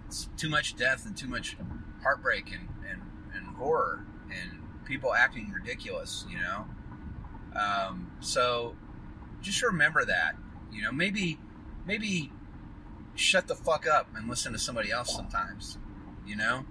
it's 0.07 0.29
too 0.37 0.49
much 0.49 0.77
death 0.77 1.07
and 1.07 1.17
too 1.17 1.29
much 1.29 1.57
heartbreak 2.03 2.53
and, 2.53 2.69
and, 2.89 3.03
and 3.35 3.57
horror 3.57 4.05
and 4.31 4.61
people 4.85 5.15
acting 5.15 5.51
ridiculous, 5.51 6.25
you 6.31 6.39
know. 6.39 6.67
Um, 7.59 8.13
so 8.21 8.77
just 9.41 9.63
remember 9.63 10.05
that. 10.05 10.37
You 10.73 10.83
know, 10.83 10.93
maybe 10.93 11.39
maybe 11.87 12.31
shut 13.15 13.49
the 13.49 13.55
fuck 13.55 13.87
up 13.87 14.09
and 14.15 14.29
listen 14.29 14.53
to 14.53 14.59
somebody 14.59 14.91
else 14.91 15.15
sometimes. 15.15 15.79
You 16.27 16.37
know, 16.37 16.65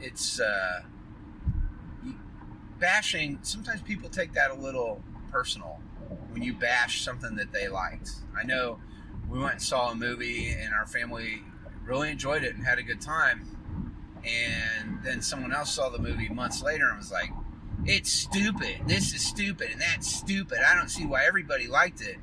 it's 0.00 0.40
uh, 0.40 0.82
bashing. 2.84 3.38
Sometimes 3.40 3.80
people 3.80 4.10
take 4.10 4.34
that 4.34 4.50
a 4.50 4.54
little 4.54 5.02
personal 5.32 5.80
when 6.28 6.42
you 6.42 6.52
bash 6.52 7.02
something 7.02 7.34
that 7.36 7.50
they 7.50 7.66
liked. 7.66 8.10
I 8.38 8.44
know 8.44 8.78
we 9.26 9.38
went 9.38 9.52
and 9.52 9.62
saw 9.62 9.90
a 9.90 9.94
movie 9.94 10.50
and 10.50 10.74
our 10.74 10.86
family 10.86 11.40
really 11.86 12.10
enjoyed 12.10 12.44
it 12.44 12.54
and 12.54 12.62
had 12.62 12.78
a 12.78 12.82
good 12.82 13.00
time. 13.00 13.46
And 14.22 15.02
then 15.02 15.22
someone 15.22 15.50
else 15.50 15.72
saw 15.72 15.88
the 15.88 15.98
movie 15.98 16.28
months 16.28 16.62
later 16.62 16.86
and 16.86 16.98
was 16.98 17.10
like, 17.10 17.30
it's 17.86 18.12
stupid. 18.12 18.82
This 18.86 19.14
is 19.14 19.26
stupid, 19.26 19.70
and 19.70 19.80
that's 19.80 20.06
stupid. 20.06 20.58
I 20.58 20.74
don't 20.74 20.88
see 20.88 21.06
why 21.06 21.24
everybody 21.24 21.66
liked 21.66 22.02
it. 22.02 22.18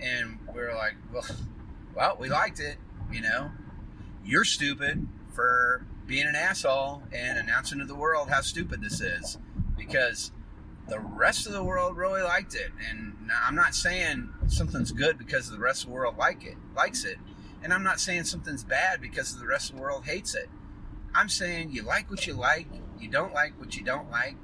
And 0.00 0.38
we 0.54 0.62
are 0.62 0.74
like, 0.74 0.94
well, 1.12 1.24
well, 1.94 2.16
we 2.18 2.30
liked 2.30 2.58
it. 2.58 2.76
You 3.12 3.20
know, 3.20 3.50
you're 4.24 4.44
stupid 4.44 5.06
for 5.34 5.84
being 6.06 6.26
an 6.26 6.36
asshole 6.36 7.02
and 7.12 7.38
announcing 7.38 7.80
to 7.80 7.84
the 7.84 7.94
world 7.94 8.30
how 8.30 8.40
stupid 8.40 8.80
this 8.82 9.02
is 9.02 9.38
because 9.86 10.32
the 10.88 10.98
rest 10.98 11.46
of 11.46 11.52
the 11.52 11.62
world 11.62 11.96
really 11.96 12.22
liked 12.22 12.54
it 12.54 12.70
and 12.88 13.14
i'm 13.44 13.54
not 13.54 13.74
saying 13.74 14.28
something's 14.48 14.92
good 14.92 15.18
because 15.18 15.50
the 15.50 15.58
rest 15.58 15.82
of 15.82 15.88
the 15.88 15.94
world 15.94 16.16
like 16.16 16.44
it 16.44 16.56
likes 16.76 17.04
it 17.04 17.16
and 17.62 17.72
i'm 17.72 17.82
not 17.82 18.00
saying 18.00 18.24
something's 18.24 18.64
bad 18.64 19.00
because 19.00 19.38
the 19.38 19.46
rest 19.46 19.70
of 19.70 19.76
the 19.76 19.82
world 19.82 20.04
hates 20.04 20.34
it 20.34 20.48
i'm 21.14 21.28
saying 21.28 21.70
you 21.70 21.82
like 21.82 22.10
what 22.10 22.26
you 22.26 22.34
like 22.34 22.66
you 22.98 23.08
don't 23.08 23.32
like 23.32 23.58
what 23.58 23.76
you 23.76 23.84
don't 23.84 24.10
like 24.10 24.36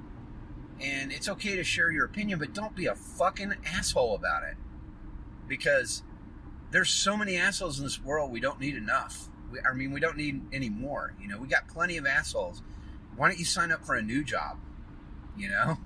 and 0.80 1.12
it's 1.12 1.28
okay 1.28 1.56
to 1.56 1.64
share 1.64 1.90
your 1.90 2.04
opinion 2.04 2.38
but 2.38 2.52
don't 2.52 2.76
be 2.76 2.86
a 2.86 2.94
fucking 2.94 3.52
asshole 3.64 4.14
about 4.14 4.42
it 4.42 4.56
because 5.48 6.02
there's 6.70 6.90
so 6.90 7.16
many 7.16 7.36
assholes 7.36 7.78
in 7.78 7.84
this 7.84 8.02
world 8.02 8.30
we 8.30 8.40
don't 8.40 8.60
need 8.60 8.76
enough 8.76 9.28
we, 9.50 9.58
I 9.60 9.72
mean, 9.74 9.92
we 9.92 10.00
don't 10.00 10.16
need 10.16 10.42
any 10.52 10.68
more. 10.68 11.14
You 11.20 11.28
know, 11.28 11.38
we 11.38 11.48
got 11.48 11.68
plenty 11.68 11.96
of 11.96 12.06
assholes. 12.06 12.62
Why 13.16 13.28
don't 13.28 13.38
you 13.38 13.44
sign 13.44 13.72
up 13.72 13.84
for 13.84 13.94
a 13.94 14.02
new 14.02 14.24
job? 14.24 14.58
You 15.36 15.50
know, 15.50 15.78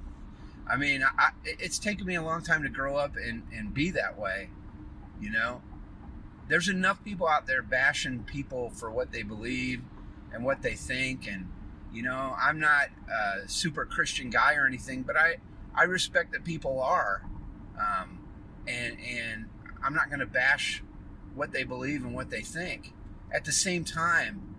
I 0.68 0.76
mean, 0.76 1.02
I, 1.02 1.30
it's 1.44 1.78
taken 1.78 2.06
me 2.06 2.14
a 2.14 2.22
long 2.22 2.42
time 2.42 2.62
to 2.62 2.68
grow 2.68 2.96
up 2.96 3.16
and, 3.16 3.42
and 3.52 3.74
be 3.74 3.90
that 3.90 4.18
way. 4.18 4.50
You 5.20 5.30
know, 5.30 5.62
there's 6.48 6.68
enough 6.68 7.02
people 7.04 7.28
out 7.28 7.46
there 7.46 7.62
bashing 7.62 8.24
people 8.24 8.70
for 8.70 8.90
what 8.90 9.12
they 9.12 9.22
believe 9.22 9.82
and 10.32 10.44
what 10.44 10.62
they 10.62 10.74
think. 10.74 11.26
And, 11.26 11.50
you 11.92 12.02
know, 12.02 12.34
I'm 12.38 12.60
not 12.60 12.88
a 13.10 13.48
super 13.48 13.84
Christian 13.84 14.30
guy 14.30 14.54
or 14.54 14.66
anything, 14.66 15.02
but 15.02 15.16
I, 15.16 15.36
I 15.74 15.84
respect 15.84 16.32
that 16.32 16.44
people 16.44 16.80
are. 16.80 17.22
Um, 17.78 18.20
and, 18.66 18.96
and 19.00 19.46
I'm 19.82 19.94
not 19.94 20.08
going 20.08 20.20
to 20.20 20.26
bash 20.26 20.82
what 21.34 21.52
they 21.52 21.64
believe 21.64 22.04
and 22.04 22.14
what 22.14 22.30
they 22.30 22.42
think 22.42 22.92
at 23.32 23.44
the 23.44 23.52
same 23.52 23.84
time, 23.84 24.56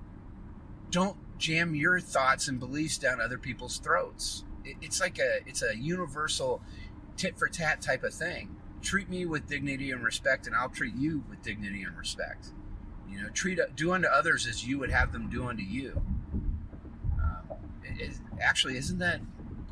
don't 0.90 1.18
jam 1.38 1.76
your 1.76 2.00
thoughts 2.00 2.48
and 2.48 2.60
beliefs 2.60 2.98
down 2.98 3.20
other 3.20 3.38
people's 3.38 3.78
throats. 3.78 4.44
It's 4.64 5.00
like 5.00 5.20
a 5.20 5.40
it's 5.46 5.64
a 5.64 5.76
universal 5.76 6.62
tit 7.18 7.38
for 7.38 7.48
tat 7.48 7.82
type 7.82 8.04
of 8.04 8.14
thing. 8.14 8.56
Treat 8.82 9.10
me 9.10 9.26
with 9.26 9.48
dignity 9.48 9.92
and 9.92 10.04
respect, 10.04 10.48
and 10.48 10.56
I'll 10.56 10.70
treat 10.70 10.96
you 10.96 11.24
with 11.30 11.42
dignity 11.42 11.84
and 11.84 11.98
respect. 11.98 12.48
You 13.10 13.22
know, 13.22 13.30
treat 13.30 13.60
do 13.76 13.92
unto 13.92 14.08
others 14.08 14.48
as 14.48 14.66
you 14.66 14.80
would 14.80 14.92
have 14.92 15.12
them 15.12 15.30
do 15.30 15.48
unto 15.48 15.64
you. 15.64 16.02
Um, 17.22 17.58
it, 17.84 18.14
actually, 18.40 18.78
isn't 18.78 19.00
that 19.00 19.22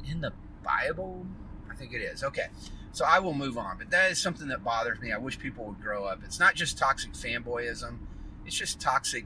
in 0.10 0.22
the 0.22 0.34
Bible? 0.63 1.25
I 1.72 1.75
think 1.75 1.93
it 1.93 2.01
is. 2.01 2.24
Okay, 2.24 2.48
so 2.91 3.05
I 3.05 3.19
will 3.19 3.34
move 3.34 3.58
on. 3.58 3.77
But 3.77 3.89
that 3.91 4.12
is 4.12 4.19
something 4.19 4.50
that 4.50 4.63
bothers 4.63 5.00
me. 5.00 5.12
I 5.12 5.17
wish 5.17 5.39
people 5.39 5.65
would 5.65 5.81
grow 5.81 6.03
up. 6.05 6.19
It's 6.24 6.39
not 6.39 6.55
just 6.55 6.77
toxic 6.77 7.13
fanboyism 7.13 8.00
it's 8.50 8.58
just 8.58 8.79
toxic 8.79 9.25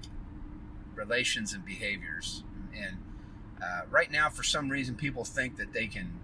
relations 0.95 1.53
and 1.53 1.63
behaviors. 1.63 2.43
And 2.75 2.97
uh, 3.63 3.81
right 3.89 4.11
now, 4.11 4.29
for 4.29 4.43
some 4.43 4.69
reason, 4.69 4.95
people 4.95 5.23
think 5.23 5.57
that 5.57 5.73
they 5.73 5.87
can 5.87 6.19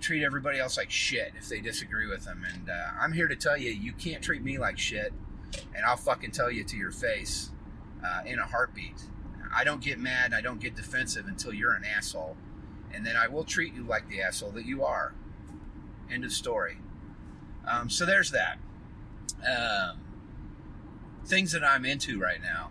treat 0.00 0.22
everybody 0.22 0.58
else 0.58 0.76
like 0.76 0.90
shit 0.90 1.32
if 1.38 1.48
they 1.48 1.60
disagree 1.60 2.06
with 2.06 2.24
them. 2.24 2.44
And 2.52 2.68
uh, 2.68 2.88
I'm 3.00 3.12
here 3.12 3.28
to 3.28 3.36
tell 3.36 3.56
you, 3.56 3.70
you 3.70 3.92
can't 3.92 4.22
treat 4.22 4.42
me 4.42 4.58
like 4.58 4.78
shit, 4.78 5.12
and 5.74 5.84
I'll 5.84 5.96
fucking 5.96 6.32
tell 6.32 6.50
you 6.50 6.64
to 6.64 6.76
your 6.76 6.90
face 6.90 7.50
uh, 8.04 8.22
in 8.26 8.38
a 8.38 8.44
heartbeat. 8.44 9.02
I 9.54 9.64
don't 9.64 9.80
get 9.80 9.98
mad, 9.98 10.34
I 10.34 10.40
don't 10.40 10.60
get 10.60 10.74
defensive 10.74 11.26
until 11.26 11.54
you're 11.54 11.72
an 11.72 11.84
asshole, 11.84 12.36
and 12.92 13.06
then 13.06 13.16
I 13.16 13.28
will 13.28 13.44
treat 13.44 13.74
you 13.74 13.84
like 13.84 14.08
the 14.08 14.20
asshole 14.20 14.50
that 14.52 14.66
you 14.66 14.84
are. 14.84 15.14
End 16.10 16.24
of 16.24 16.32
story. 16.32 16.78
Um, 17.66 17.88
so 17.88 18.04
there's 18.04 18.32
that. 18.32 18.58
Um, 19.48 20.00
things 21.24 21.52
that 21.52 21.64
I'm 21.64 21.84
into 21.84 22.18
right 22.18 22.42
now. 22.42 22.70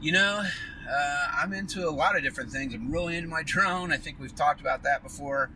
You 0.00 0.12
know, 0.12 0.42
uh, 0.88 1.26
I'm 1.40 1.52
into 1.52 1.88
a 1.88 1.90
lot 1.90 2.16
of 2.16 2.22
different 2.22 2.50
things. 2.50 2.74
I'm 2.74 2.90
really 2.90 3.16
into 3.16 3.28
my 3.28 3.42
drone. 3.42 3.92
I 3.92 3.96
think 3.96 4.18
we've 4.20 4.34
talked 4.34 4.60
about 4.60 4.82
that 4.82 5.02
before. 5.02 5.50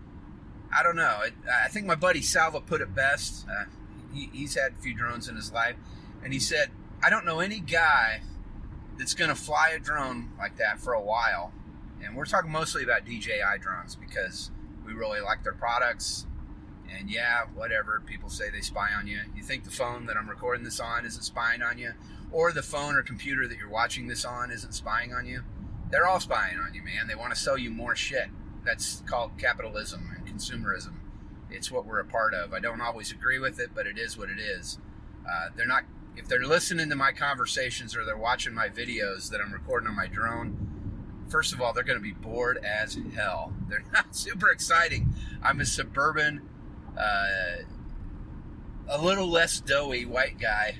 I 0.75 0.83
don't 0.83 0.97
know. 0.97 1.21
It, 1.25 1.35
I 1.65 1.69
think 1.69 1.87
my 1.87 1.95
buddy 1.95 2.23
Salva 2.23 2.61
put 2.61 2.81
it 2.81 2.95
best. 2.95 3.47
Uh, 3.49 3.65
he, 4.13 4.31
he's 4.33 4.55
had 4.55 4.73
a 4.73 4.83
few 4.83 4.95
drones 4.95 5.29
in 5.29 5.37
his 5.37 5.53
life, 5.53 5.77
and 6.23 6.33
he 6.33 6.41
said, 6.41 6.71
"I 7.03 7.11
don't 7.11 7.25
know 7.25 7.41
any 7.41 7.61
guy 7.61 8.23
that's 8.99 9.15
going 9.15 9.29
to 9.31 9.35
fly 9.35 9.71
a 9.71 9.79
drone 9.79 10.31
like 10.39 10.57
that 10.59 10.81
for 10.81 10.93
a 10.93 11.03
while." 11.03 11.53
And 12.05 12.17
we're 12.17 12.27
talking 12.27 12.51
mostly 12.51 12.85
about 12.85 13.05
DJI 13.05 13.59
drones 13.61 13.97
because 13.97 14.51
we 14.87 14.93
really 14.93 15.21
like 15.21 15.43
their 15.43 15.55
products. 15.55 16.27
And 16.97 17.11
yeah, 17.11 17.45
whatever. 17.55 18.03
People 18.07 18.31
say 18.31 18.51
they 18.51 18.61
spy 18.61 18.89
on 18.97 19.07
you. 19.07 19.21
You 19.37 19.43
think 19.43 19.65
the 19.65 19.71
phone 19.71 20.07
that 20.07 20.17
I'm 20.17 20.29
recording 20.29 20.65
this 20.65 20.81
on 20.81 21.05
isn't 21.05 21.23
spying 21.23 21.61
on 21.63 21.77
you? 21.77 21.93
Or 22.31 22.53
the 22.53 22.63
phone 22.63 22.97
or 22.97 23.03
computer 23.03 23.49
that 23.49 23.59
you're 23.59 23.69
watching 23.69 24.09
this 24.09 24.25
on 24.25 24.51
isn't 24.51 24.75
spying 24.75 25.13
on 25.13 25.27
you? 25.27 25.43
They're 25.91 26.07
all 26.07 26.21
spying 26.21 26.59
on 26.59 26.75
you, 26.75 26.83
man. 26.83 27.07
They 27.07 27.15
want 27.15 27.35
to 27.35 27.41
sell 27.41 27.57
you 27.57 27.71
more 27.71 27.97
shit. 27.97 28.29
That's 28.65 29.03
called 29.07 29.33
capitalism 29.39 30.15
and 30.15 30.27
consumerism. 30.27 30.95
It's 31.51 31.71
what 31.71 31.87
we're 31.87 32.01
a 32.01 32.05
part 32.05 32.35
of. 32.35 32.53
I 32.53 32.61
don't 32.61 32.83
always 32.83 33.11
agree 33.11 33.39
with 33.39 33.59
it, 33.59 33.71
but 33.75 33.87
it 33.87 33.99
is 33.99 34.19
what 34.19 34.29
it 34.29 34.39
is. 34.39 34.79
Uh, 35.27 35.49
they're 35.57 35.67
not, 35.67 35.85
if 36.17 36.29
they're 36.29 36.45
listening 36.45 36.91
to 36.91 36.97
my 36.97 37.13
conversations 37.13 37.97
or 37.97 38.05
they're 38.05 38.19
watching 38.19 38.53
my 38.53 38.69
videos 38.69 39.31
that 39.31 39.41
I'm 39.41 39.53
recording 39.53 39.89
on 39.89 39.97
my 39.97 40.07
drone, 40.07 41.25
first 41.31 41.55
of 41.55 41.63
all, 41.63 41.73
they're 41.73 41.85
going 41.85 41.99
to 41.99 42.03
be 42.03 42.13
bored 42.13 42.59
as 42.59 42.99
hell. 43.15 43.53
They're 43.69 43.85
not 43.93 44.15
super 44.17 44.51
exciting. 44.51 45.15
I'm 45.43 45.61
a 45.61 45.67
suburban 45.67 46.43
uh, 46.99 47.63
a 48.89 49.01
little 49.01 49.29
less 49.29 49.61
doughy 49.61 50.05
white 50.05 50.39
guy 50.39 50.79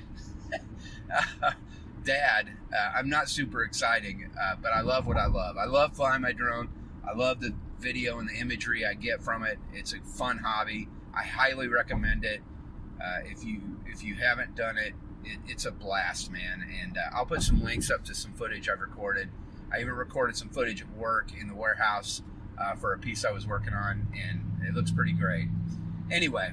dad. 2.03 2.49
Uh, 2.73 2.91
I'm 2.95 3.09
not 3.09 3.29
super 3.29 3.63
exciting, 3.63 4.29
uh, 4.39 4.55
but 4.61 4.71
I 4.71 4.81
love 4.81 5.05
what 5.07 5.17
I 5.17 5.27
love. 5.27 5.57
I 5.57 5.65
love 5.65 5.95
flying 5.95 6.21
my 6.21 6.31
drone. 6.31 6.69
I 7.07 7.13
love 7.13 7.39
the 7.39 7.53
video 7.79 8.19
and 8.19 8.29
the 8.29 8.33
imagery 8.33 8.85
I 8.85 8.93
get 8.93 9.21
from 9.21 9.43
it. 9.43 9.57
It's 9.73 9.93
a 9.93 9.99
fun 9.99 10.39
hobby. 10.39 10.87
I 11.13 11.23
highly 11.23 11.67
recommend 11.67 12.25
it. 12.25 12.41
Uh, 13.01 13.19
if 13.25 13.43
you 13.43 13.61
if 13.85 14.03
you 14.03 14.15
haven't 14.15 14.55
done 14.55 14.77
it, 14.77 14.93
it 15.23 15.39
it's 15.47 15.65
a 15.65 15.71
blast, 15.71 16.31
man. 16.31 16.65
And 16.81 16.97
uh, 16.97 17.15
I'll 17.15 17.25
put 17.25 17.41
some 17.41 17.63
links 17.63 17.89
up 17.89 18.03
to 18.05 18.15
some 18.15 18.33
footage 18.33 18.69
I've 18.69 18.81
recorded. 18.81 19.29
I 19.71 19.81
even 19.81 19.93
recorded 19.93 20.35
some 20.35 20.49
footage 20.49 20.81
at 20.81 20.89
work 20.91 21.29
in 21.39 21.47
the 21.47 21.55
warehouse 21.55 22.21
uh, 22.59 22.75
for 22.75 22.93
a 22.93 22.99
piece 22.99 23.23
I 23.23 23.31
was 23.31 23.47
working 23.47 23.73
on, 23.73 24.07
and 24.13 24.67
it 24.67 24.73
looks 24.73 24.91
pretty 24.91 25.13
great. 25.13 25.47
Anyway, 26.11 26.51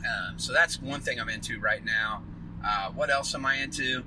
um, 0.00 0.38
so 0.38 0.52
that's 0.52 0.80
one 0.80 1.00
thing 1.00 1.18
I'm 1.18 1.28
into 1.28 1.58
right 1.58 1.84
now. 1.84 2.22
Uh, 2.64 2.90
what 2.90 3.10
else 3.10 3.34
am 3.34 3.44
I 3.44 3.56
into? 3.56 4.04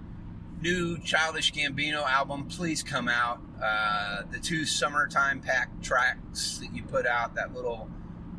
New 0.61 0.97
Childish 0.99 1.53
Gambino 1.53 2.03
album, 2.03 2.45
please 2.45 2.81
come 2.81 3.07
out. 3.07 3.41
Uh, 3.63 4.23
the 4.31 4.39
two 4.39 4.65
summertime 4.65 5.41
pack 5.41 5.69
tracks 5.81 6.59
that 6.59 6.73
you 6.73 6.83
put 6.83 7.05
out, 7.05 7.35
that 7.35 7.53
little 7.53 7.89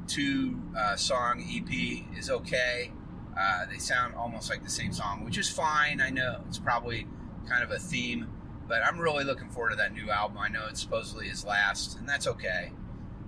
two 0.06 0.61
uh, 0.76 0.96
song 0.96 1.44
EP, 1.49 2.18
is 2.18 2.30
okay. 2.30 2.92
Uh, 3.38 3.66
they 3.66 3.78
sound 3.78 4.14
almost 4.14 4.49
like 4.49 4.64
the 4.64 4.70
same 4.70 4.92
song, 4.92 5.25
which 5.25 5.37
is 5.37 5.49
fine. 5.49 6.00
I 6.00 6.11
know 6.11 6.40
it's 6.49 6.58
probably 6.58 7.06
kind 7.49 7.62
of 7.62 7.70
a 7.70 7.78
theme, 7.78 8.28
but 8.66 8.82
I'm 8.85 8.99
really 8.99 9.25
looking 9.25 9.50
forward 9.50 9.70
to 9.70 9.76
that 9.76 9.92
new 9.92 10.11
album. 10.11 10.38
I 10.38 10.49
know 10.49 10.66
it's 10.68 10.80
supposedly 10.80 11.28
his 11.28 11.44
last, 11.44 11.99
and 11.99 12.08
that's 12.08 12.26
okay. 12.26 12.73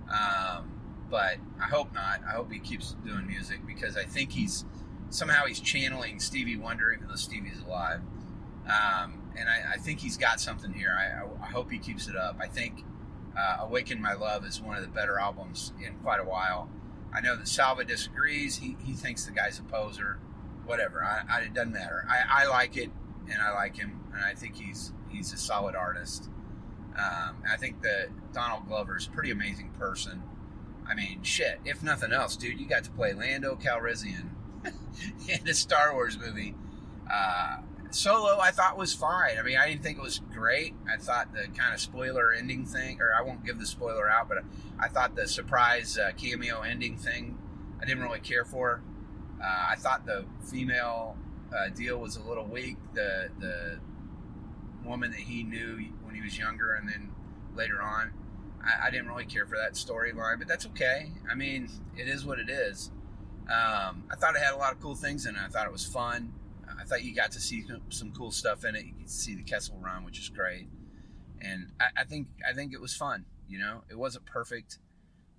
Um, 0.09 0.71
but 1.09 1.35
I 1.61 1.65
hope 1.65 1.93
not. 1.93 2.21
I 2.27 2.31
hope 2.31 2.51
he 2.51 2.59
keeps 2.59 2.95
doing 3.05 3.27
music 3.27 3.65
because 3.67 3.95
I 3.95 4.03
think 4.03 4.31
he's 4.31 4.65
somehow 5.09 5.45
he's 5.45 5.59
channeling 5.59 6.19
Stevie 6.19 6.57
Wonder, 6.57 6.91
even 6.91 7.07
though 7.07 7.15
Stevie's 7.15 7.61
alive. 7.61 8.01
Um, 8.65 9.19
and 9.37 9.49
I, 9.49 9.73
I, 9.73 9.77
think 9.77 9.99
he's 9.99 10.17
got 10.17 10.39
something 10.39 10.71
here. 10.73 10.95
I, 10.97 11.23
I, 11.23 11.47
I, 11.47 11.51
hope 11.51 11.71
he 11.71 11.79
keeps 11.79 12.07
it 12.07 12.15
up. 12.15 12.37
I 12.39 12.47
think 12.47 12.83
uh, 13.37 13.57
"Awaken 13.61 13.99
My 14.01 14.13
Love" 14.13 14.45
is 14.45 14.61
one 14.61 14.75
of 14.75 14.83
the 14.83 14.89
better 14.89 15.17
albums 15.17 15.73
in 15.83 15.95
quite 15.95 16.19
a 16.19 16.23
while. 16.23 16.69
I 17.11 17.21
know 17.21 17.35
that 17.35 17.47
Salva 17.47 17.83
disagrees. 17.83 18.57
He, 18.57 18.77
he 18.83 18.93
thinks 18.93 19.25
the 19.25 19.31
guy's 19.31 19.57
a 19.57 19.63
poser. 19.63 20.19
Whatever. 20.65 21.03
I, 21.03 21.41
it 21.41 21.55
doesn't 21.55 21.73
matter. 21.73 22.05
I, 22.07 22.45
like 22.45 22.77
it, 22.77 22.91
and 23.31 23.41
I 23.41 23.51
like 23.55 23.75
him, 23.75 24.01
and 24.13 24.23
I 24.23 24.35
think 24.35 24.55
he's 24.55 24.93
he's 25.09 25.33
a 25.33 25.37
solid 25.37 25.73
artist. 25.73 26.29
Um, 26.95 27.37
I 27.49 27.57
think 27.57 27.81
that 27.81 28.09
Donald 28.33 28.67
Glover 28.67 28.97
is 28.97 29.07
a 29.07 29.09
pretty 29.09 29.31
amazing 29.31 29.71
person. 29.79 30.21
I 30.87 30.93
mean, 30.93 31.23
shit. 31.23 31.59
If 31.65 31.81
nothing 31.81 32.11
else, 32.11 32.35
dude, 32.35 32.59
you 32.59 32.67
got 32.67 32.83
to 32.83 32.91
play 32.91 33.13
Lando 33.13 33.55
Calrissian 33.55 34.29
in 35.27 35.47
a 35.47 35.53
Star 35.53 35.93
Wars 35.93 36.17
movie. 36.17 36.55
Uh, 37.11 37.57
Solo, 37.91 38.37
I 38.39 38.51
thought 38.51 38.77
was 38.77 38.93
fine. 38.93 39.37
I 39.39 39.41
mean, 39.41 39.57
I 39.57 39.67
didn't 39.67 39.81
think 39.81 39.97
it 39.97 40.03
was 40.03 40.19
great. 40.31 40.75
I 40.91 40.97
thought 40.97 41.33
the 41.33 41.47
kind 41.57 41.73
of 41.73 41.79
spoiler 41.79 42.31
ending 42.31 42.65
thing, 42.65 43.01
or 43.01 43.11
I 43.17 43.23
won't 43.23 43.43
give 43.43 43.59
the 43.59 43.65
spoiler 43.65 44.07
out, 44.07 44.29
but 44.29 44.39
I 44.79 44.87
thought 44.89 45.15
the 45.15 45.27
surprise 45.27 45.97
uh, 45.97 46.11
cameo 46.15 46.61
ending 46.61 46.97
thing, 46.97 47.37
I 47.81 47.85
didn't 47.85 48.03
really 48.03 48.19
care 48.19 48.45
for. 48.45 48.83
Uh, 49.41 49.65
I 49.69 49.75
thought 49.75 50.05
the 50.05 50.25
female 50.45 51.17
uh, 51.55 51.69
deal 51.69 51.97
was 51.97 52.15
a 52.17 52.21
little 52.21 52.45
weak. 52.45 52.77
The 52.93 53.29
the 53.39 53.79
woman 54.85 55.11
that 55.11 55.19
he 55.21 55.43
knew 55.43 55.79
when 56.03 56.13
he 56.13 56.21
was 56.21 56.37
younger, 56.37 56.73
and 56.73 56.87
then 56.87 57.11
later 57.55 57.81
on, 57.81 58.11
I, 58.63 58.87
I 58.87 58.91
didn't 58.91 59.07
really 59.07 59.25
care 59.25 59.47
for 59.47 59.57
that 59.57 59.73
storyline, 59.73 60.37
but 60.37 60.47
that's 60.47 60.65
okay. 60.67 61.11
I 61.29 61.33
mean, 61.33 61.69
it 61.97 62.07
is 62.07 62.25
what 62.25 62.37
it 62.39 62.49
is. 62.49 62.91
Um, 63.51 64.03
I 64.11 64.15
thought 64.15 64.35
it 64.35 64.41
had 64.41 64.53
a 64.53 64.57
lot 64.57 64.73
of 64.73 64.79
cool 64.79 64.95
things 64.95 65.25
in 65.25 65.35
it. 65.35 65.41
I 65.43 65.47
thought 65.47 65.65
it 65.65 65.71
was 65.71 65.85
fun. 65.85 66.33
I 66.79 66.83
thought 66.85 67.03
you 67.03 67.15
got 67.15 67.31
to 67.31 67.39
see 67.41 67.65
some 67.89 68.11
cool 68.11 68.31
stuff 68.31 68.63
in 68.63 68.75
it. 68.75 68.85
You 68.85 68.93
could 68.93 69.09
see 69.09 69.35
the 69.35 69.43
Kessel 69.43 69.77
Run, 69.81 70.05
which 70.05 70.19
is 70.19 70.29
great. 70.29 70.67
and 71.41 71.67
I, 71.79 72.01
I 72.01 72.03
think 72.05 72.27
I 72.49 72.53
think 72.53 72.73
it 72.73 72.81
was 72.81 72.95
fun. 72.95 73.25
You 73.47 73.59
know, 73.59 73.83
it 73.89 73.97
wasn't 73.97 74.25
perfect, 74.25 74.77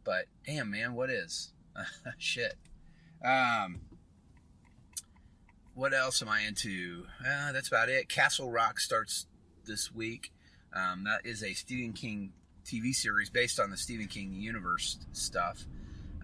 but 0.05 0.25
damn, 0.45 0.71
man, 0.71 0.95
what 0.95 1.09
is 1.11 1.53
shit? 2.19 2.55
Um, 3.25 3.81
what 5.75 5.95
else 5.95 6.21
am 6.21 6.29
I 6.29 6.41
into? 6.41 7.05
Uh, 7.25 7.53
that's 7.53 7.69
about 7.69 7.89
it. 7.89 8.09
Castle 8.09 8.51
Rock 8.51 8.81
starts 8.81 9.27
this 9.67 9.93
week. 9.93 10.33
Um, 10.75 11.05
that 11.05 11.25
is 11.25 11.43
a 11.43 11.53
Stephen 11.55 11.93
King 11.93 12.33
TV 12.65 12.93
series 12.93 13.31
based 13.31 13.59
on 13.61 13.71
the 13.71 13.77
Stephen 13.77 14.07
King 14.07 14.35
universe 14.35 14.99
stuff. 15.13 15.65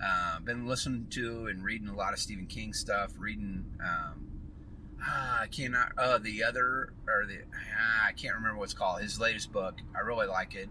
Uh, 0.03 0.41
been 0.41 0.67
listening 0.67 1.07
to 1.11 1.47
and 1.47 1.65
reading 1.65 1.88
a 1.88 1.95
lot 1.95 2.12
of 2.12 2.19
Stephen 2.19 2.47
King 2.47 2.73
stuff. 2.73 3.12
Reading, 3.19 3.65
um, 3.81 4.29
ah, 5.03 5.41
I 5.43 5.47
cannot. 5.47 5.93
Uh, 5.97 6.19
the 6.19 6.45
other 6.45 6.93
or 7.09 7.25
the 7.26 7.38
ah, 7.55 8.07
I 8.09 8.12
can't 8.12 8.35
remember 8.35 8.59
what's 8.59 8.75
called. 8.75 9.00
His 9.00 9.19
latest 9.19 9.53
book. 9.53 9.79
I 9.95 10.00
really 10.00 10.26
like 10.26 10.55
it. 10.55 10.69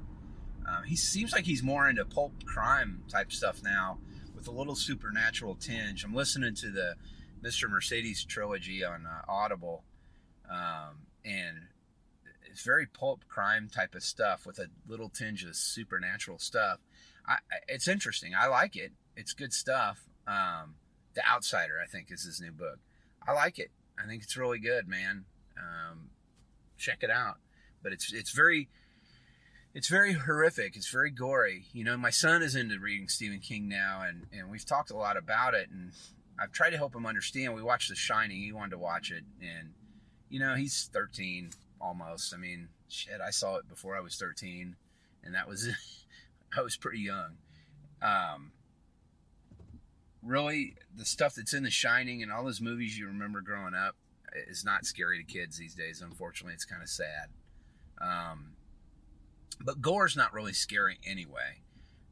Um, 0.68 0.84
he 0.84 0.96
seems 0.96 1.32
like 1.32 1.46
he's 1.46 1.64
more 1.64 1.90
into 1.90 2.06
pulp 2.06 2.44
crime 2.46 3.04
type 3.08 3.32
stuff 3.32 3.62
now, 3.64 4.00
with 4.36 4.48
a 4.48 4.52
little 4.52 4.76
supernatural 4.76 5.56
tinge. 5.56 6.04
I'm 6.04 6.14
listening 6.14 6.56
to 6.56 6.70
the 6.72 6.96
Mr. 7.44 7.70
Mercedes 7.70 8.24
trilogy 8.24 8.84
on 8.84 9.06
uh, 9.06 9.22
Audible, 9.28 9.84
um, 10.50 11.06
and 11.24 11.58
it's 12.50 12.64
very 12.64 12.86
pulp 12.86 13.28
crime 13.28 13.70
type 13.74 13.96
of 13.96 14.04
stuff 14.04 14.46
with 14.46 14.60
a 14.60 14.68
little 14.88 15.10
tinge 15.10 15.44
of 15.44 15.56
supernatural 15.56 16.40
stuff. 16.40 16.80
I, 17.28 17.38
it's 17.68 17.88
interesting. 17.88 18.34
I 18.38 18.48
like 18.48 18.76
it. 18.76 18.92
It's 19.16 19.34
good 19.34 19.54
stuff. 19.54 20.08
Um, 20.28 20.76
the 21.14 21.26
Outsider, 21.28 21.80
I 21.82 21.88
think, 21.88 22.12
is 22.12 22.24
his 22.24 22.42
new 22.42 22.52
book. 22.52 22.80
I 23.28 23.34
like 23.34 23.60
it. 23.60 23.72
I 24.02 24.08
think 24.08 24.24
it's 24.24 24.38
really 24.38 24.60
good, 24.60 24.88
man. 24.88 25.26
Um, 25.58 26.10
check 26.78 27.00
it 27.02 27.10
out. 27.10 27.38
But 27.82 27.94
it's 27.94 28.12
it's 28.14 28.32
very 28.32 28.68
it's 29.74 29.88
very 29.88 30.14
horrific. 30.14 30.76
It's 30.76 30.90
very 30.90 31.12
gory. 31.12 31.66
You 31.74 31.84
know, 31.84 31.98
my 31.98 32.10
son 32.10 32.42
is 32.42 32.56
into 32.56 32.80
reading 32.80 33.08
Stephen 33.08 33.40
King 33.40 33.68
now, 33.68 34.02
and 34.08 34.26
and 34.34 34.50
we've 34.50 34.66
talked 34.66 34.92
a 34.92 34.98
lot 34.98 35.18
about 35.18 35.54
it, 35.54 35.70
and 35.70 35.92
I've 36.40 36.52
tried 36.52 36.72
to 36.72 36.78
help 36.78 36.96
him 36.96 37.06
understand. 37.06 37.54
We 37.54 37.62
watched 37.62 37.90
The 37.90 37.96
Shining. 37.96 38.42
He 38.42 38.52
wanted 38.52 38.72
to 38.72 38.78
watch 38.78 39.12
it, 39.12 39.24
and 39.42 39.74
you 40.30 40.40
know, 40.40 40.56
he's 40.56 40.90
13 40.92 41.52
almost. 41.80 42.34
I 42.34 42.38
mean, 42.38 42.70
shit, 42.90 43.22
I 43.22 43.30
saw 43.30 43.58
it 43.58 43.68
before 43.68 43.96
I 43.96 44.02
was 44.02 44.16
13, 44.16 44.76
and 45.24 45.36
that 45.36 45.48
was 45.48 45.70
I 46.58 46.62
was 46.62 46.78
pretty 46.78 47.00
young. 47.00 47.38
Um, 48.02 48.52
really, 50.26 50.76
the 50.96 51.06
stuff 51.06 51.36
that's 51.36 51.54
in 51.54 51.64
The 51.64 51.70
Shining 51.70 52.24
and 52.24 52.32
all 52.32 52.44
those 52.44 52.62
movies 52.62 52.98
you 52.98 53.08
remember 53.08 53.42
growing 53.42 53.76
up 53.76 53.96
is 54.48 54.66
not 54.66 54.86
scary 54.86 55.24
to 55.24 55.24
kids 55.24 55.58
these 55.58 55.76
days. 55.76 56.02
Unfortunately, 56.02 56.54
it's 56.54 56.66
kind 56.66 56.82
of 56.82 56.90
sad. 56.90 57.30
Um, 58.02 58.54
but 59.62 59.82
gore's 59.82 60.18
not 60.18 60.34
really 60.34 60.54
scary 60.54 60.98
anyway. 61.06 61.62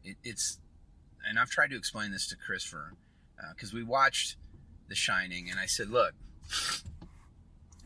It, 0.03 0.17
it's, 0.23 0.59
and 1.27 1.39
I've 1.39 1.49
tried 1.49 1.71
to 1.71 1.77
explain 1.77 2.11
this 2.11 2.27
to 2.27 2.35
Christopher 2.35 2.93
because 3.53 3.73
uh, 3.73 3.77
we 3.77 3.83
watched 3.83 4.37
The 4.87 4.95
Shining, 4.95 5.49
and 5.49 5.59
I 5.59 5.65
said, 5.65 5.89
"Look." 5.89 6.13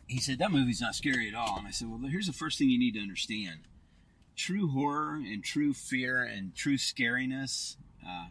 He 0.06 0.20
said 0.20 0.38
that 0.38 0.50
movie's 0.50 0.80
not 0.80 0.94
scary 0.94 1.28
at 1.28 1.34
all, 1.34 1.58
and 1.58 1.66
I 1.66 1.70
said, 1.70 1.90
"Well, 1.90 2.00
here's 2.10 2.26
the 2.26 2.32
first 2.32 2.58
thing 2.58 2.70
you 2.70 2.78
need 2.78 2.94
to 2.94 3.00
understand: 3.00 3.60
true 4.36 4.68
horror 4.68 5.16
and 5.16 5.44
true 5.44 5.74
fear 5.74 6.22
and 6.22 6.54
true 6.54 6.76
scariness 6.78 7.76
uh, 8.06 8.28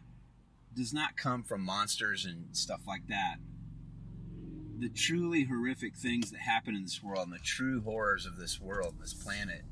does 0.77 0.93
not 0.93 1.17
come 1.17 1.43
from 1.43 1.62
monsters 1.62 2.25
and 2.25 2.55
stuff 2.55 2.81
like 2.88 3.07
that. 3.07 3.38
The 4.77 4.89
truly 4.89 5.46
horrific 5.46 5.96
things 5.96 6.29
that 6.31 6.39
happen 6.39 6.75
in 6.75 6.84
this 6.84 7.03
world 7.03 7.27
and 7.27 7.34
the 7.34 7.43
true 7.43 7.81
horrors 7.81 8.27
of 8.27 8.38
this 8.38 8.62
world, 8.62 8.96
this 9.01 9.15
planet, 9.15 9.63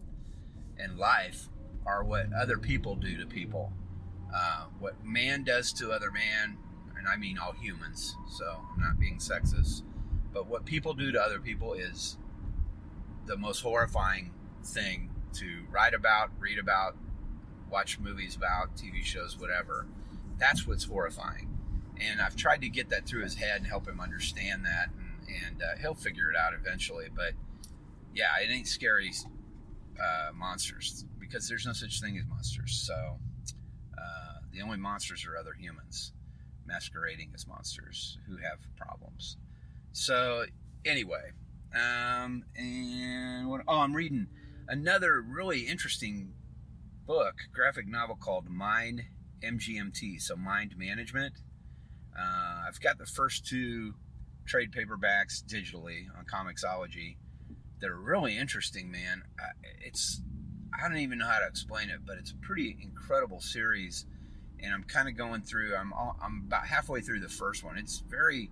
and 0.79 0.97
life 0.97 1.47
are 1.85 2.03
what 2.03 2.33
other 2.33 2.57
people 2.57 2.95
do 2.95 3.17
to 3.17 3.27
people. 3.27 3.71
Uh, 4.33 4.65
what 4.79 5.05
man 5.05 5.43
does 5.43 5.71
to 5.73 5.91
other 5.91 6.09
man, 6.11 6.57
and 6.97 7.07
I 7.07 7.17
mean 7.17 7.37
all 7.37 7.53
humans, 7.53 8.15
so 8.27 8.59
I'm 8.73 8.81
not 8.81 8.99
being 8.99 9.19
sexist, 9.19 9.83
but 10.33 10.47
what 10.47 10.65
people 10.65 10.95
do 10.95 11.11
to 11.11 11.21
other 11.21 11.39
people 11.39 11.73
is 11.73 12.17
the 13.27 13.37
most 13.37 13.61
horrifying 13.61 14.33
thing 14.63 15.11
to 15.33 15.65
write 15.69 15.93
about, 15.93 16.31
read 16.39 16.57
about, 16.57 16.97
watch 17.69 17.99
movies 17.99 18.35
about, 18.35 18.75
TV 18.75 19.03
shows, 19.03 19.39
whatever. 19.39 19.85
That's 20.37 20.67
what's 20.67 20.83
horrifying. 20.83 21.49
And 21.99 22.21
I've 22.21 22.35
tried 22.35 22.61
to 22.61 22.69
get 22.69 22.89
that 22.89 23.05
through 23.05 23.23
his 23.23 23.35
head 23.35 23.57
and 23.57 23.67
help 23.67 23.87
him 23.87 24.01
understand 24.01 24.65
that, 24.65 24.89
and, 24.97 25.45
and 25.45 25.61
uh, 25.61 25.77
he'll 25.81 25.95
figure 25.95 26.29
it 26.29 26.35
out 26.35 26.53
eventually. 26.53 27.05
But 27.13 27.33
yeah, 28.13 28.27
it 28.41 28.51
ain't 28.51 28.67
scary 28.67 29.11
uh, 29.99 30.31
monsters 30.33 31.05
because 31.19 31.47
there's 31.47 31.65
no 31.65 31.73
such 31.73 32.01
thing 32.01 32.17
as 32.17 32.25
monsters. 32.27 32.83
So 32.85 33.19
uh, 33.97 34.39
the 34.53 34.61
only 34.61 34.77
monsters 34.77 35.25
are 35.25 35.37
other 35.37 35.53
humans 35.57 36.11
masquerading 36.65 37.31
as 37.33 37.47
monsters 37.47 38.17
who 38.27 38.37
have 38.37 38.59
problems. 38.75 39.37
So 39.91 40.45
anyway, 40.85 41.31
um, 41.73 42.43
and 42.57 43.47
what? 43.47 43.61
Oh, 43.67 43.79
I'm 43.79 43.95
reading 43.95 44.27
another 44.67 45.21
really 45.21 45.61
interesting 45.61 46.33
book, 47.05 47.35
graphic 47.53 47.87
novel 47.87 48.15
called 48.15 48.49
Mind 48.49 49.03
MGMT, 49.41 50.21
so 50.21 50.35
Mind 50.35 50.75
Management. 50.77 51.33
Uh, 52.17 52.63
I've 52.67 52.79
got 52.79 52.97
the 52.97 53.05
first 53.05 53.45
two 53.45 53.93
trade 54.45 54.71
paperbacks 54.71 55.43
digitally 55.43 56.05
on 56.17 56.25
Comixology. 56.25 57.17
They're 57.79 57.95
really 57.95 58.37
interesting, 58.37 58.89
man. 58.91 59.23
It's 59.81 60.21
I 60.77 60.87
don't 60.87 60.97
even 60.97 61.19
know 61.19 61.27
how 61.27 61.39
to 61.39 61.47
explain 61.47 61.89
it, 61.89 61.99
but 62.05 62.17
it's 62.17 62.31
a 62.31 62.35
pretty 62.35 62.77
incredible 62.81 63.39
series. 63.39 64.05
And 64.61 64.73
I'm 64.73 64.83
kind 64.83 65.07
of 65.07 65.15
going 65.15 65.41
through. 65.41 65.75
I'm 65.75 65.93
all, 65.93 66.17
I'm 66.21 66.43
about 66.47 66.65
halfway 66.65 67.01
through 67.01 67.19
the 67.19 67.29
first 67.29 67.63
one. 67.63 67.77
It's 67.77 67.99
very 67.99 68.49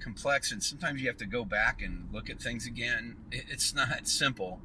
complex, 0.00 0.52
and 0.52 0.62
sometimes 0.62 1.00
you 1.00 1.08
have 1.08 1.16
to 1.18 1.26
go 1.26 1.44
back 1.44 1.82
and 1.82 2.12
look 2.12 2.30
at 2.30 2.40
things 2.40 2.66
again. 2.66 3.16
it's 3.32 3.74
not 3.74 4.06
simple, 4.06 4.60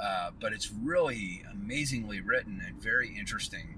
uh, 0.00 0.30
but 0.40 0.52
it's 0.52 0.70
really 0.70 1.44
amazingly 1.50 2.20
written 2.20 2.62
and 2.64 2.80
very 2.80 3.16
interesting. 3.16 3.77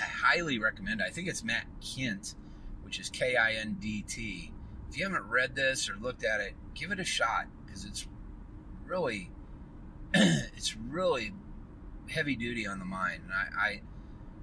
I 0.00 0.04
highly 0.04 0.58
recommend. 0.58 1.02
I 1.02 1.10
think 1.10 1.28
it's 1.28 1.44
Matt 1.44 1.66
Kindt, 1.80 2.34
which 2.82 2.98
is 2.98 3.08
K 3.10 3.36
I 3.36 3.52
N 3.52 3.76
D 3.80 4.02
T. 4.02 4.52
If 4.88 4.98
you 4.98 5.04
haven't 5.04 5.28
read 5.28 5.54
this 5.54 5.88
or 5.88 5.96
looked 5.96 6.24
at 6.24 6.40
it, 6.40 6.54
give 6.74 6.90
it 6.90 6.98
a 6.98 7.04
shot 7.04 7.46
because 7.64 7.84
it's 7.84 8.06
really, 8.84 9.30
it's 10.14 10.76
really 10.76 11.32
heavy 12.08 12.34
duty 12.34 12.66
on 12.66 12.78
the 12.78 12.84
mind. 12.84 13.22
And 13.24 13.32
I, 13.32 13.62
I, 13.62 13.80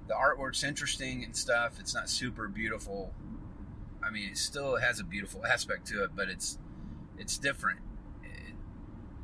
the 0.06 0.14
artwork's 0.14 0.64
interesting 0.64 1.22
and 1.24 1.36
stuff. 1.36 1.78
It's 1.78 1.94
not 1.94 2.08
super 2.08 2.48
beautiful. 2.48 3.12
I 4.02 4.10
mean, 4.10 4.30
it 4.30 4.38
still 4.38 4.76
has 4.76 5.00
a 5.00 5.04
beautiful 5.04 5.44
aspect 5.44 5.86
to 5.88 6.04
it, 6.04 6.10
but 6.16 6.28
it's, 6.28 6.58
it's 7.18 7.36
different. 7.36 7.80
It, 8.22 8.54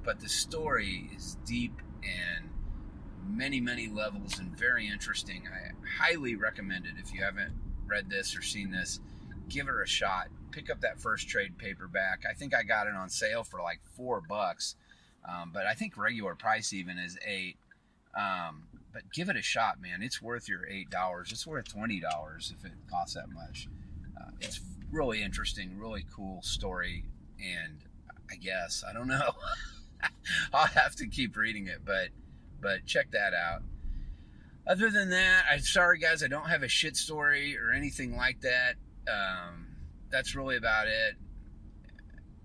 but 0.02 0.20
the 0.20 0.28
story 0.28 1.10
is 1.16 1.38
deep 1.46 1.80
and 2.02 2.50
many, 3.26 3.60
many 3.60 3.88
levels 3.88 4.38
and 4.38 4.56
very 4.56 4.86
interesting. 4.86 5.44
I 5.48 5.72
highly 6.02 6.34
recommend 6.36 6.86
it 6.86 6.94
if 6.98 7.12
you 7.12 7.22
haven't 7.22 7.52
read 7.86 8.10
this 8.10 8.36
or 8.36 8.42
seen 8.42 8.70
this. 8.70 9.00
Give 9.48 9.68
it 9.68 9.74
a 9.82 9.86
shot. 9.86 10.28
Pick 10.50 10.70
up 10.70 10.80
that 10.80 11.00
first 11.00 11.28
trade 11.28 11.58
paperback. 11.58 12.24
I 12.28 12.32
think 12.32 12.54
I 12.54 12.62
got 12.62 12.86
it 12.86 12.94
on 12.94 13.08
sale 13.08 13.44
for 13.44 13.60
like 13.60 13.80
four 13.96 14.20
bucks, 14.20 14.76
um, 15.28 15.50
but 15.52 15.66
I 15.66 15.74
think 15.74 15.96
regular 15.96 16.34
price 16.34 16.72
even 16.72 16.98
is 16.98 17.18
eight. 17.26 17.56
Um, 18.16 18.64
but 18.92 19.02
give 19.12 19.28
it 19.28 19.36
a 19.36 19.42
shot, 19.42 19.82
man. 19.82 20.02
It's 20.02 20.22
worth 20.22 20.48
your 20.48 20.66
eight 20.68 20.88
dollars. 20.88 21.32
It's 21.32 21.46
worth 21.46 21.68
twenty 21.68 22.00
dollars 22.00 22.54
if 22.56 22.64
it 22.64 22.72
costs 22.88 23.14
that 23.14 23.28
much. 23.28 23.68
Uh, 24.18 24.30
it's 24.40 24.60
really 24.92 25.22
interesting, 25.22 25.78
really 25.78 26.06
cool 26.14 26.40
story, 26.42 27.04
and 27.40 27.78
I 28.30 28.36
guess 28.36 28.84
I 28.88 28.92
don't 28.92 29.08
know. 29.08 29.32
I'll 30.54 30.66
have 30.66 30.94
to 30.96 31.06
keep 31.06 31.36
reading 31.36 31.66
it, 31.66 31.80
but 31.84 32.08
but 32.60 32.86
check 32.86 33.10
that 33.12 33.34
out. 33.34 33.62
Other 34.66 34.90
than 34.90 35.10
that, 35.10 35.44
I'm 35.50 35.60
sorry 35.60 35.98
guys, 35.98 36.22
I 36.22 36.28
don't 36.28 36.48
have 36.48 36.62
a 36.62 36.68
shit 36.68 36.96
story 36.96 37.58
or 37.58 37.70
anything 37.70 38.16
like 38.16 38.40
that. 38.40 38.76
Um, 39.06 39.66
that's 40.10 40.34
really 40.34 40.56
about 40.56 40.86
it. 40.86 41.16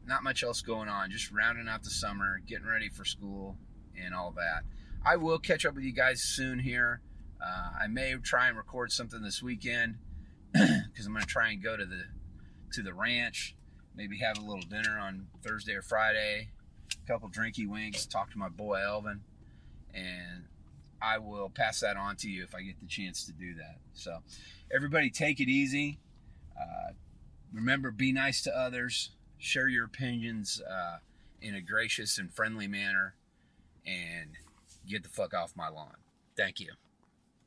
Not 0.06 0.24
much 0.24 0.44
else 0.44 0.62
going 0.62 0.90
on. 0.90 1.12
Just 1.12 1.32
rounding 1.32 1.70
out 1.70 1.84
the 1.84 1.90
summer, 1.90 2.42
getting 2.46 2.66
ready 2.66 2.90
for 2.90 3.06
school, 3.06 3.58
and 3.98 4.14
all 4.14 4.32
that. 4.32 4.64
I 5.06 5.16
will 5.16 5.40
catch 5.40 5.66
up 5.66 5.76
with 5.76 5.84
you 5.84 5.94
guys 5.94 6.22
soon 6.22 6.60
here. 6.60 7.02
Uh, 7.42 7.70
I 7.84 7.88
may 7.88 8.14
try 8.16 8.48
and 8.48 8.58
record 8.58 8.92
something 8.92 9.22
this 9.22 9.42
weekend 9.42 9.98
because 10.52 11.06
I'm 11.06 11.14
going 11.14 11.22
to 11.22 11.28
try 11.28 11.52
and 11.52 11.64
go 11.64 11.78
to 11.78 11.86
the 11.86 12.04
to 12.74 12.82
the 12.82 12.94
ranch. 12.94 13.56
Maybe 13.96 14.18
have 14.20 14.38
a 14.38 14.42
little 14.42 14.68
dinner 14.70 15.00
on 15.00 15.28
Thursday 15.44 15.74
or 15.74 15.82
Friday. 15.82 16.50
A 16.92 17.08
couple 17.08 17.30
drinky 17.30 17.68
winks. 17.68 18.06
Talk 18.06 18.32
to 18.32 18.38
my 18.38 18.50
boy 18.50 18.82
Elvin 18.84 19.22
and 19.94 20.46
I 21.02 21.18
will 21.18 21.50
pass 21.50 21.80
that 21.80 21.98
on 21.98 22.16
to 22.18 22.30
you 22.30 22.44
if 22.44 22.54
I 22.54 22.62
get 22.62 22.80
the 22.80 22.88
chance 22.88 23.26
to 23.26 23.32
do 23.32 23.54
that. 23.56 23.78
So, 23.94 24.20
everybody, 24.74 25.10
take 25.10 25.40
it 25.40 25.48
easy. 25.48 26.00
Uh, 26.60 26.94
remember, 27.54 27.92
be 27.92 28.12
nice 28.12 28.42
to 28.44 28.58
others. 28.58 29.12
Share 29.38 29.68
your 29.68 29.86
opinions 29.86 30.62
uh, 30.70 30.98
in 31.42 31.56
a 31.56 31.62
gracious 31.62 32.18
and 32.18 32.32
friendly 32.32 32.68
manner. 32.68 33.16
And 33.86 34.32
get 34.88 35.04
the 35.04 35.10
fuck 35.10 35.34
off 35.34 35.56
my 35.56 35.70
lawn. 35.70 35.96
Thank 36.36 36.60
you. 36.60 36.74